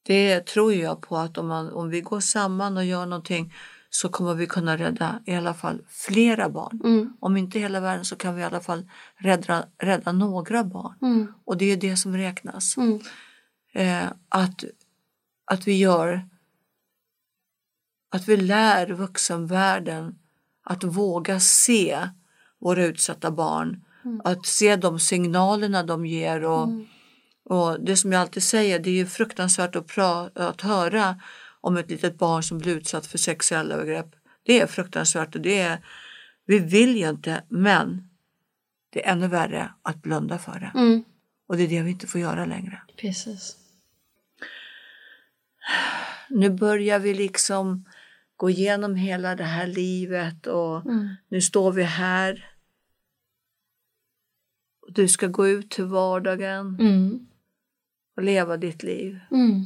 det 0.05 0.45
tror 0.45 0.73
jag 0.73 1.01
på 1.01 1.17
att 1.17 1.37
om, 1.37 1.47
man, 1.47 1.69
om 1.69 1.89
vi 1.89 2.01
går 2.01 2.19
samman 2.19 2.77
och 2.77 2.85
gör 2.85 3.05
någonting 3.05 3.53
så 3.89 4.09
kommer 4.09 4.33
vi 4.33 4.47
kunna 4.47 4.77
rädda 4.77 5.19
i 5.25 5.35
alla 5.35 5.53
fall 5.53 5.81
flera 5.87 6.49
barn. 6.49 6.81
Mm. 6.83 7.13
Om 7.19 7.37
inte 7.37 7.59
hela 7.59 7.79
världen 7.79 8.05
så 8.05 8.15
kan 8.15 8.35
vi 8.35 8.41
i 8.41 8.45
alla 8.45 8.59
fall 8.59 8.89
rädda, 9.15 9.65
rädda 9.77 10.11
några 10.11 10.63
barn. 10.63 10.95
Mm. 11.01 11.33
Och 11.45 11.57
det 11.57 11.65
är 11.65 11.77
det 11.77 11.97
som 11.97 12.17
räknas. 12.17 12.77
Mm. 12.77 12.99
Eh, 13.77 14.11
att, 14.29 14.63
att 15.45 15.67
vi 15.67 15.77
gör 15.77 16.27
att 18.09 18.27
vi 18.27 18.37
lär 18.37 18.87
vuxenvärlden 18.87 20.19
att 20.63 20.83
våga 20.83 21.39
se 21.39 22.09
våra 22.59 22.85
utsatta 22.85 23.31
barn. 23.31 23.83
Att 24.23 24.45
se 24.45 24.75
de 24.75 24.99
signalerna 24.99 25.83
de 25.83 26.05
ger 26.05 26.43
och, 26.43 26.69
och 27.43 27.81
det 27.81 27.97
som 27.97 28.11
jag 28.11 28.21
alltid 28.21 28.43
säger, 28.43 28.79
det 28.79 28.89
är 28.89 28.93
ju 28.93 29.05
fruktansvärt 29.05 29.75
att, 29.75 29.87
pra- 29.87 30.31
att 30.49 30.61
höra 30.61 31.21
om 31.61 31.77
ett 31.77 31.89
litet 31.89 32.17
barn 32.17 32.43
som 32.43 32.57
blir 32.57 32.77
utsatt 32.77 33.05
för 33.05 33.17
sexuella 33.17 33.75
övergrepp. 33.75 34.15
Det 34.43 34.61
är 34.61 34.67
fruktansvärt 34.67 35.35
och 35.35 35.41
det 35.41 35.59
är, 35.59 35.85
vi 36.45 36.59
vill 36.59 36.97
ju 36.97 37.09
inte, 37.09 37.43
men 37.49 38.09
det 38.89 39.05
är 39.05 39.11
ännu 39.11 39.27
värre 39.27 39.71
att 39.81 40.01
blunda 40.01 40.37
för 40.37 40.59
det. 40.59 40.79
Mm. 40.79 41.03
Och 41.47 41.57
det 41.57 41.63
är 41.63 41.67
det 41.67 41.81
vi 41.81 41.91
inte 41.91 42.07
får 42.07 42.21
göra 42.21 42.45
längre. 42.45 42.81
Precis. 42.97 43.57
Nu 46.29 46.49
börjar 46.49 46.99
vi 46.99 47.13
liksom 47.13 47.85
gå 48.35 48.49
igenom 48.49 48.95
hela 48.95 49.35
det 49.35 49.43
här 49.43 49.67
livet 49.67 50.47
och 50.47 50.85
Mm. 50.85 51.15
nu 51.27 51.41
står 51.41 51.71
vi 51.71 51.83
här. 51.83 52.51
Och 54.81 54.93
Du 54.93 55.07
ska 55.07 55.27
gå 55.27 55.47
ut 55.47 55.71
till 55.71 55.85
vardagen 55.85 56.77
Mm. 56.79 57.27
och 58.15 58.23
leva 58.23 58.57
ditt 58.57 58.83
liv. 58.83 59.19
Mm. 59.31 59.65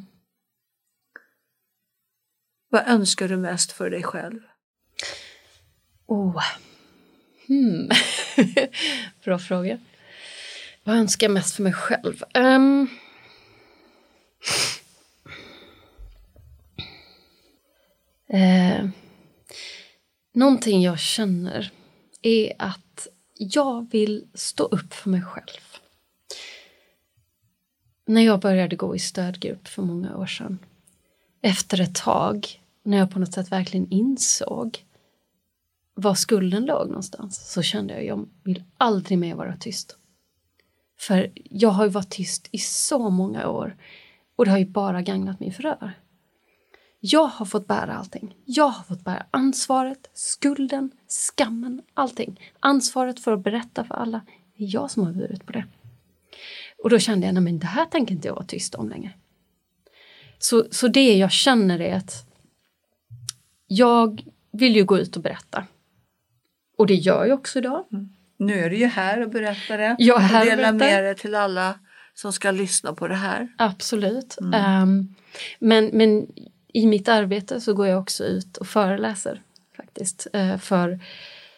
Vad 2.70 2.88
önskar 2.88 3.28
du 3.28 3.38
mest 3.38 3.72
för 3.72 3.90
dig 3.90 4.04
själv? 4.04 4.40
Oh. 6.06 6.44
Hmm. 7.48 7.90
Bra 9.24 9.40
fråga. 9.40 9.80
Vad 10.84 10.96
önskar 10.96 11.28
jag 11.28 11.34
mest 11.34 11.56
för 11.56 11.64
mig 11.64 11.74
själv? 11.74 12.24
Um. 12.34 12.90
Eh, 18.34 18.89
någonting 20.34 20.82
jag 20.82 21.00
känner 21.00 21.72
är 22.22 22.54
att 22.60 23.08
jag 23.38 23.91
vill 23.91 24.28
stå 24.34 24.63
upp 24.63 24.94
för 24.94 25.10
mig 25.10 25.22
själv. 25.22 25.62
När 28.06 28.22
jag 28.22 28.39
började 28.39 28.76
gå 28.76 28.96
i 28.96 29.00
stödgrupp 29.00 29.67
för 29.67 29.82
många 29.82 30.17
år 30.17 30.26
sedan, 30.26 30.60
efter 31.41 31.82
ett 31.82 31.96
tag, 31.96 32.62
när 32.84 32.98
jag 32.98 33.12
på 33.12 33.20
något 33.20 33.34
sätt 33.34 33.52
verkligen 33.52 33.91
insåg 33.91 34.86
var 35.94 36.13
skulden 36.13 36.65
låg 36.65 36.88
någonstans 36.88 37.52
så 37.52 37.62
kände 37.62 37.94
jag 37.94 38.02
att 38.02 38.08
jag 38.08 38.30
vill 38.44 38.63
aldrig 38.78 39.17
mer 39.17 39.36
vara 39.36 39.58
tyst. 39.58 39.98
För 41.00 41.32
jag 41.36 41.70
har 41.70 41.84
ju 41.84 41.89
varit 41.89 42.10
tyst 42.10 42.50
i 42.52 42.58
så 42.58 43.10
många 43.10 43.48
år 43.48 43.76
och 44.36 44.46
det 44.46 44.52
har 44.52 44.58
ju 44.58 44.65
bara 44.65 45.02
gagnat 45.02 45.39
min 45.39 45.54
förövare. 45.54 45.94
Jag 47.04 47.28
har 47.28 47.46
fått 47.46 47.68
bära 47.68 47.94
allting. 47.94 48.36
Jag 48.46 48.68
har 48.68 48.84
fått 48.84 49.04
bära 49.04 49.26
ansvaret, 49.32 50.10
skulden, 50.14 50.92
skammen, 51.08 51.82
allting. 51.94 52.52
Ansvaret 52.60 53.20
för 53.20 53.34
att 53.34 53.44
berätta 53.44 53.84
för 53.84 53.96
alla. 53.96 54.22
Det 54.58 54.64
är 54.64 54.74
jag 54.74 54.92
som 54.92 55.06
har 55.06 55.14
burit 55.14 55.46
på 55.46 55.52
det. 55.52 55.66
Och 56.84 56.90
då 56.90 57.00
kände 57.00 57.26
jag, 57.28 57.34
nej 57.34 57.44
men 57.44 57.60
det 57.60 57.68
här 57.68 57.86
tänker 57.86 58.16
inte 58.16 58.28
jag 58.28 58.36
vara 58.36 58.46
tyst 58.46 58.76
om 58.76 58.90
längre. 58.90 59.14
Så, 60.40 60.66
så 60.72 60.88
det 60.88 61.18
jag 61.18 61.32
känner 61.32 61.82
är 61.82 61.96
att 61.96 62.26
jag 63.68 64.24
vill 64.52 64.76
ju 64.76 64.84
gå 64.84 64.98
ut 65.00 65.16
och 65.16 65.22
berätta. 65.22 65.66
Och 66.78 66.88
det 66.88 66.96
gör 66.96 67.26
jag 67.26 67.40
också 67.40 67.60
idag. 67.60 67.86
Nu 68.38 68.60
är 68.60 68.70
du 68.70 68.78
ju 68.78 68.86
här 68.86 69.22
och 69.22 69.30
berättar 69.30 69.78
det. 69.78 69.96
Jag 70.00 70.22
är 70.22 70.26
här 70.26 70.42
och 70.42 70.58
delar 70.58 70.74
med 70.74 71.04
dig 71.04 71.16
till 71.16 71.36
alla 71.36 71.80
som 72.14 72.34
ska 72.34 72.52
lyssna 72.52 72.94
på 72.94 73.08
det 73.08 73.16
här. 73.16 73.48
Absolut. 73.58 74.38
Ehm, 74.54 75.16
men, 75.60 75.86
men 75.86 76.28
i 76.73 76.88
mitt 76.88 77.07
arbete 77.07 77.62
så 77.62 77.73
går 77.73 77.88
jag 77.88 77.99
också 77.99 78.23
ut 78.23 78.57
och 78.57 78.67
föreläser 78.67 79.41
faktiskt. 79.77 80.27
Eh, 80.34 80.57
för, 80.57 80.99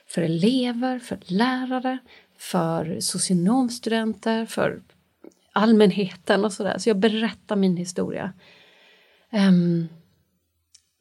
för 0.07 0.21
elever, 0.21 0.99
för 0.99 1.19
lärare, 1.25 1.97
för 2.37 2.99
socionomstudenter, 2.99 4.45
för 4.45 4.81
allmänheten 5.53 6.45
och 6.45 6.53
sådär. 6.53 6.77
Så 6.77 6.89
jag 6.89 6.97
berättar 6.97 7.55
min 7.55 7.77
historia. 7.77 8.33
Um, 9.31 9.89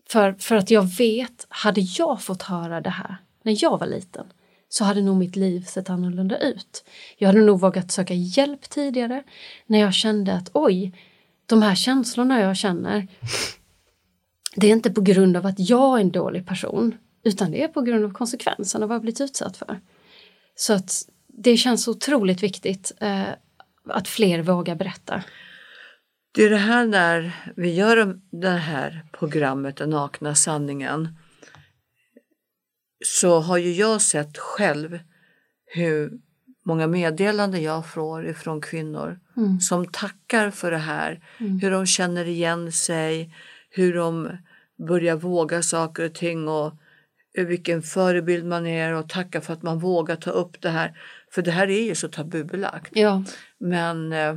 för, 0.09 0.33
för 0.33 0.57
att 0.57 0.71
jag 0.71 0.83
vet, 0.83 1.47
hade 1.49 1.81
jag 1.81 2.23
fått 2.23 2.43
höra 2.43 2.81
det 2.81 2.91
här 2.91 3.17
när 3.43 3.57
jag 3.63 3.79
var 3.79 3.87
liten 3.87 4.27
så 4.69 4.85
hade 4.85 5.03
nog 5.03 5.17
mitt 5.17 5.37
liv 5.37 5.61
sett 5.65 5.91
annorlunda 5.91 6.39
ut. 6.39 6.85
Jag 7.19 7.29
hade 7.29 7.41
nog 7.41 7.61
vågat 7.61 7.93
söka 7.93 8.15
hjälp 8.15 8.71
tidigare 8.71 9.23
när 9.67 9.79
jag 9.79 9.95
kände 9.95 10.35
att 10.35 10.51
oj, 10.53 10.93
de 11.47 11.63
här 11.63 11.75
känslorna 11.75 12.41
jag 12.41 12.57
känner 12.57 13.09
det 14.57 14.67
är 14.67 14.73
inte 14.73 14.91
på 14.91 15.01
grund 15.01 15.37
av 15.37 15.47
att 15.47 15.59
jag 15.59 15.97
är 15.99 16.01
en 16.01 16.11
dålig 16.11 16.47
person 16.47 16.95
utan 17.25 17.51
det 17.51 17.63
är 17.63 17.69
på 17.69 17.81
grund 17.81 18.05
av 18.05 18.13
konsekvenserna 18.13 18.85
av 18.85 18.89
vad 18.89 18.95
jag 18.95 19.03
blivit 19.03 19.21
utsatt 19.21 19.57
för. 19.57 19.81
Så 20.55 20.73
att 20.73 20.93
det 21.27 21.57
känns 21.57 21.89
otroligt 21.89 22.43
viktigt 22.43 22.93
eh, 23.01 23.29
att 23.89 24.09
fler 24.09 24.43
vågar 24.43 24.75
berätta. 24.75 25.23
Det 26.35 26.45
är 26.45 26.51
det 26.51 26.57
här 26.57 26.87
när 26.87 27.33
vi 27.57 27.75
gör 27.75 28.21
det 28.31 28.49
här 28.49 29.07
programmet 29.13 29.77
Den 29.77 29.91
nakna 29.91 30.35
sanningen 30.35 31.09
så 33.05 33.41
har 33.41 33.59
ju 33.59 33.73
jag 33.73 34.03
sett 34.03 34.39
själv 34.39 34.99
hur 35.67 36.13
många 36.65 36.87
meddelanden 36.87 37.63
jag 37.63 37.87
får 37.87 38.27
ifrån 38.27 38.61
kvinnor 38.61 39.19
Mm. 39.37 39.61
som 39.61 39.87
tackar 39.87 40.51
för 40.51 40.71
det 40.71 40.79
här. 40.79 41.21
Mm. 41.41 41.59
Hur 41.61 41.71
de 41.71 41.87
känner 41.87 42.25
igen 42.25 42.73
sig, 42.73 43.35
hur 43.75 43.95
de 43.95 44.31
börjar 44.89 45.17
våga 45.17 45.63
saker 45.63 46.05
och 46.05 46.15
ting 46.15 46.49
och 46.49 46.73
vilken 47.35 47.83
förebild 47.83 48.45
man 48.47 48.67
är 48.67 48.93
och 48.93 49.09
tacka 49.09 49.41
för 49.41 49.53
att 49.53 49.63
man 49.63 49.79
vågar 49.79 50.17
ta 50.17 50.31
upp 50.31 50.61
det 50.61 50.71
här. 50.71 50.99
För 51.31 51.43
det 51.43 51.51
här 51.51 51.71
är 51.71 51.83
ju 51.83 51.95
så 51.95 52.09
tabubelagt. 52.09 52.91
Ja, 52.95 53.25
Men 53.59 54.13
eh, 54.13 54.37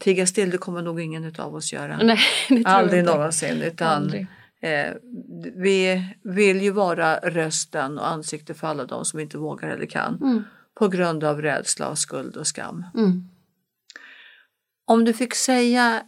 tiga 0.00 0.26
still, 0.26 0.50
det 0.50 0.58
kommer 0.58 0.82
nog 0.82 1.00
ingen 1.00 1.34
av 1.38 1.54
oss 1.54 1.72
göra. 1.72 1.98
nej, 2.02 2.18
det 2.48 2.62
Aldrig 2.66 3.00
inte. 3.00 3.12
någonsin. 3.12 3.62
Utan 3.62 3.88
Aldrig. 4.02 4.26
eh, 4.60 4.92
vi 5.56 6.04
vill 6.22 6.62
ju 6.62 6.70
vara 6.70 7.16
rösten 7.16 7.98
och 7.98 8.08
ansikte 8.08 8.54
för 8.54 8.66
alla 8.66 8.84
de 8.84 9.04
som 9.04 9.20
inte 9.20 9.38
vågar 9.38 9.68
eller 9.68 9.86
kan. 9.86 10.16
Mm. 10.22 10.44
På 10.74 10.88
grund 10.88 11.24
av 11.24 11.42
rädsla, 11.42 11.96
skuld 11.96 12.36
och 12.36 12.46
skam. 12.46 12.84
Mm. 12.94 13.28
Om 14.84 15.04
du 15.04 15.12
fick 15.12 15.34
säga 15.34 16.02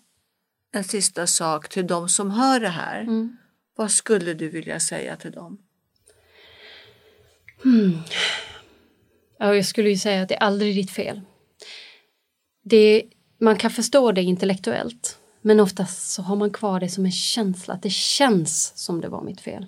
en 0.72 0.85
sista 0.85 1.26
sak 1.26 1.68
till 1.68 1.87
de 1.87 2.08
som 2.08 2.30
hör 2.30 2.61
det 2.61 2.68
här. 2.68 3.00
Mm. 3.00 3.37
Vad 3.76 3.90
skulle 3.90 4.35
du 4.35 4.48
vilja 4.48 4.80
säga 4.80 5.16
till 5.16 5.32
dem? 5.32 5.58
Ja, 9.38 9.54
jag 9.54 9.66
skulle 9.66 9.90
ju 9.90 9.96
säga 9.96 10.22
att 10.22 10.28
det 10.28 10.35
är 10.35 10.42
aldrig 10.42 10.76
ditt 10.76 10.90
fel. 10.90 11.20
Det, 12.64 13.02
man 13.40 13.56
kan 13.56 13.70
förstå 13.70 14.12
det 14.12 14.22
intellektuellt, 14.22 15.18
men 15.40 15.61
oftast 15.61 16.11
så 16.11 16.22
har 16.22 16.37
man 16.37 16.50
kvar 16.50 16.80
det 16.80 16.88
som 16.88 17.04
en 17.04 17.12
känsla, 17.12 17.74
att 17.74 17.82
det 17.82 17.92
känns 17.92 18.72
som 18.76 19.00
det 19.00 19.08
var 19.08 19.22
mitt 19.22 19.40
fel. 19.40 19.66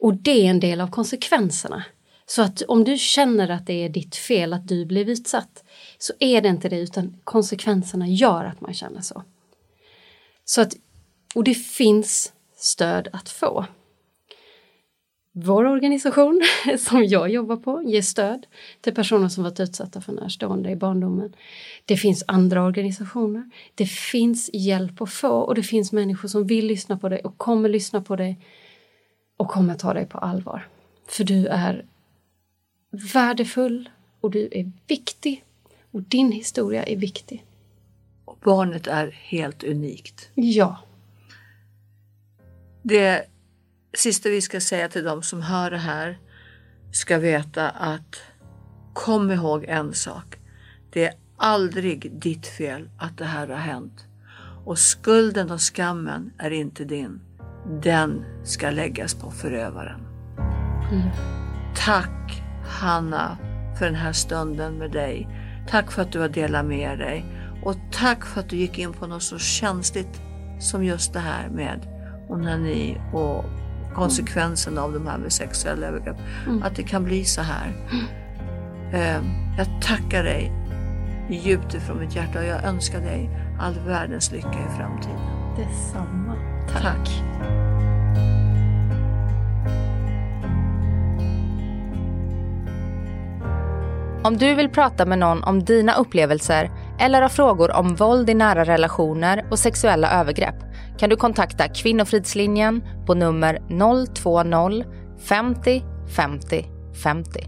Och 0.00 0.14
det 0.14 0.46
är 0.46 0.50
en 0.50 0.60
del 0.60 0.80
av 0.80 0.90
konsekvenserna. 0.90 1.84
Så 2.26 2.42
att 2.42 2.62
om 2.62 2.84
du 2.84 2.98
känner 2.98 3.48
att 3.48 3.66
det 3.66 3.84
är 3.84 3.88
ditt 3.88 4.16
fel 4.16 4.52
att 4.52 4.68
du 4.68 4.86
blev 4.86 5.08
utsatt, 5.08 5.64
så 5.98 6.12
är 6.18 6.40
det 6.40 6.48
inte 6.48 6.68
det, 6.68 6.78
utan 6.78 7.16
konsekvenserna 7.24 8.08
gör 8.08 8.44
att 8.44 8.60
man 8.60 8.74
känner 8.74 9.00
så. 9.00 9.22
Så 10.44 10.60
att, 10.60 10.76
och 11.34 11.44
det 11.44 11.54
finns 11.54 12.32
stöd 12.56 13.08
att 13.12 13.28
få. 13.28 13.66
Vår 15.36 15.64
organisation 15.64 16.42
som 16.78 17.04
jag 17.04 17.30
jobbar 17.30 17.56
på 17.56 17.82
ger 17.82 18.02
stöd 18.02 18.46
till 18.80 18.94
personer 18.94 19.28
som 19.28 19.44
varit 19.44 19.60
utsatta 19.60 20.00
för 20.00 20.12
närstående 20.12 20.70
i 20.70 20.76
barndomen. 20.76 21.36
Det 21.84 21.96
finns 21.96 22.24
andra 22.26 22.64
organisationer. 22.64 23.50
Det 23.74 23.86
finns 23.86 24.50
hjälp 24.52 25.00
att 25.00 25.12
få 25.12 25.28
och 25.28 25.54
det 25.54 25.62
finns 25.62 25.92
människor 25.92 26.28
som 26.28 26.46
vill 26.46 26.66
lyssna 26.66 26.98
på 26.98 27.08
dig 27.08 27.20
och 27.20 27.38
kommer 27.38 27.68
lyssna 27.68 28.02
på 28.02 28.16
dig 28.16 28.40
och 29.36 29.48
kommer 29.48 29.74
ta 29.74 29.94
dig 29.94 30.06
på 30.06 30.18
allvar. 30.18 30.68
För 31.08 31.24
du 31.24 31.46
är 31.46 31.86
värdefull 32.90 33.88
och 34.20 34.30
du 34.30 34.48
är 34.52 34.72
viktig 34.86 35.44
och 35.90 36.02
din 36.02 36.32
historia 36.32 36.84
är 36.84 36.96
viktig. 36.96 37.44
Barnet 38.44 38.86
är 38.86 39.10
helt 39.10 39.64
unikt. 39.64 40.30
Ja. 40.34 40.78
Det 42.82 43.26
sista 43.96 44.28
vi 44.28 44.40
ska 44.40 44.60
säga 44.60 44.88
till 44.88 45.04
de 45.04 45.22
som 45.22 45.42
hör 45.42 45.70
det 45.70 45.78
här 45.78 46.18
ska 46.92 47.18
veta 47.18 47.70
att 47.70 48.22
kom 48.92 49.30
ihåg 49.30 49.64
en 49.68 49.94
sak. 49.94 50.36
Det 50.90 51.04
är 51.04 51.14
aldrig 51.36 52.12
ditt 52.12 52.46
fel 52.46 52.90
att 52.98 53.18
det 53.18 53.24
här 53.24 53.48
har 53.48 53.56
hänt. 53.56 54.06
Och 54.64 54.78
skulden 54.78 55.50
och 55.50 55.60
skammen 55.60 56.32
är 56.38 56.50
inte 56.50 56.84
din. 56.84 57.20
Den 57.82 58.24
ska 58.44 58.70
läggas 58.70 59.14
på 59.14 59.30
förövaren. 59.30 60.00
Mm. 60.92 61.08
Tack 61.76 62.42
Hanna 62.66 63.38
för 63.78 63.86
den 63.86 63.94
här 63.94 64.12
stunden 64.12 64.74
med 64.74 64.90
dig. 64.90 65.28
Tack 65.68 65.92
för 65.92 66.02
att 66.02 66.12
du 66.12 66.20
har 66.20 66.28
delat 66.28 66.66
med 66.66 66.98
dig. 66.98 67.24
Och 67.64 67.74
tack 67.92 68.24
för 68.24 68.40
att 68.40 68.48
du 68.48 68.56
gick 68.56 68.78
in 68.78 68.92
på 68.92 69.06
något 69.06 69.22
så 69.22 69.38
känsligt 69.38 70.20
som 70.60 70.84
just 70.84 71.12
det 71.12 71.20
här 71.20 71.48
med 71.48 71.80
onani 72.28 73.00
och 73.12 73.44
konsekvensen 73.94 74.78
av 74.78 74.92
de 74.92 75.06
här 75.06 75.18
med 75.18 75.32
sexuella 75.32 75.86
övergrepp. 75.86 76.16
Mm. 76.46 76.62
Att 76.62 76.76
det 76.76 76.82
kan 76.82 77.04
bli 77.04 77.24
så 77.24 77.42
här. 77.42 77.72
Eh, 78.92 79.22
Jag 79.58 79.82
tackar 79.82 80.24
dig 80.24 80.52
djupt 81.30 81.74
ifrån 81.74 81.98
mitt 81.98 82.16
hjärta 82.16 82.38
och 82.38 82.44
jag 82.44 82.64
önskar 82.64 83.00
dig 83.00 83.30
all 83.60 83.74
världens 83.86 84.32
lycka 84.32 84.48
i 84.48 84.76
framtiden. 84.78 85.20
Detsamma. 85.56 86.34
Tack. 86.72 87.10
Om 94.24 94.36
du 94.36 94.54
vill 94.54 94.68
prata 94.68 95.06
med 95.06 95.18
någon 95.18 95.44
om 95.44 95.64
dina 95.64 95.94
upplevelser 95.94 96.70
eller 96.98 97.22
har 97.22 97.28
frågor 97.28 97.76
om 97.76 97.94
våld 97.94 98.30
i 98.30 98.34
nära 98.34 98.64
relationer 98.64 99.44
och 99.50 99.58
sexuella 99.58 100.20
övergrepp 100.20 100.56
kan 100.98 101.10
du 101.10 101.16
kontakta 101.16 101.68
Kvinnofridslinjen 101.68 102.82
på 103.06 103.14
nummer 103.14 103.58
020 104.14 104.84
50 105.28 105.82
50 106.16 106.66
50. 107.02 107.40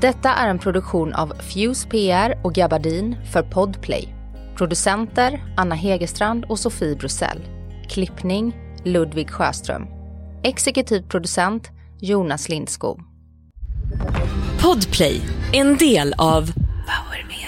Detta 0.00 0.34
är 0.34 0.48
en 0.48 0.58
produktion 0.58 1.14
av 1.14 1.32
Fuse 1.40 1.88
PR 1.88 2.40
och 2.44 2.54
Gabardin 2.54 3.16
för 3.32 3.42
Podplay. 3.42 4.14
Producenter 4.56 5.44
Anna 5.56 5.74
Hegerstrand 5.74 6.44
och 6.44 6.58
Sofie 6.58 6.96
Brussell. 6.96 7.40
Klippning 7.88 8.56
Ludvig 8.84 9.30
Sjöström. 9.30 9.86
Exekutiv 10.42 11.02
producent 11.08 11.70
Jonas 12.00 12.48
Lindskog. 12.48 13.00
Podplay, 14.62 15.20
en 15.52 15.76
del 15.76 16.14
av 16.18 16.52
Power 16.52 17.26
Media. 17.28 17.47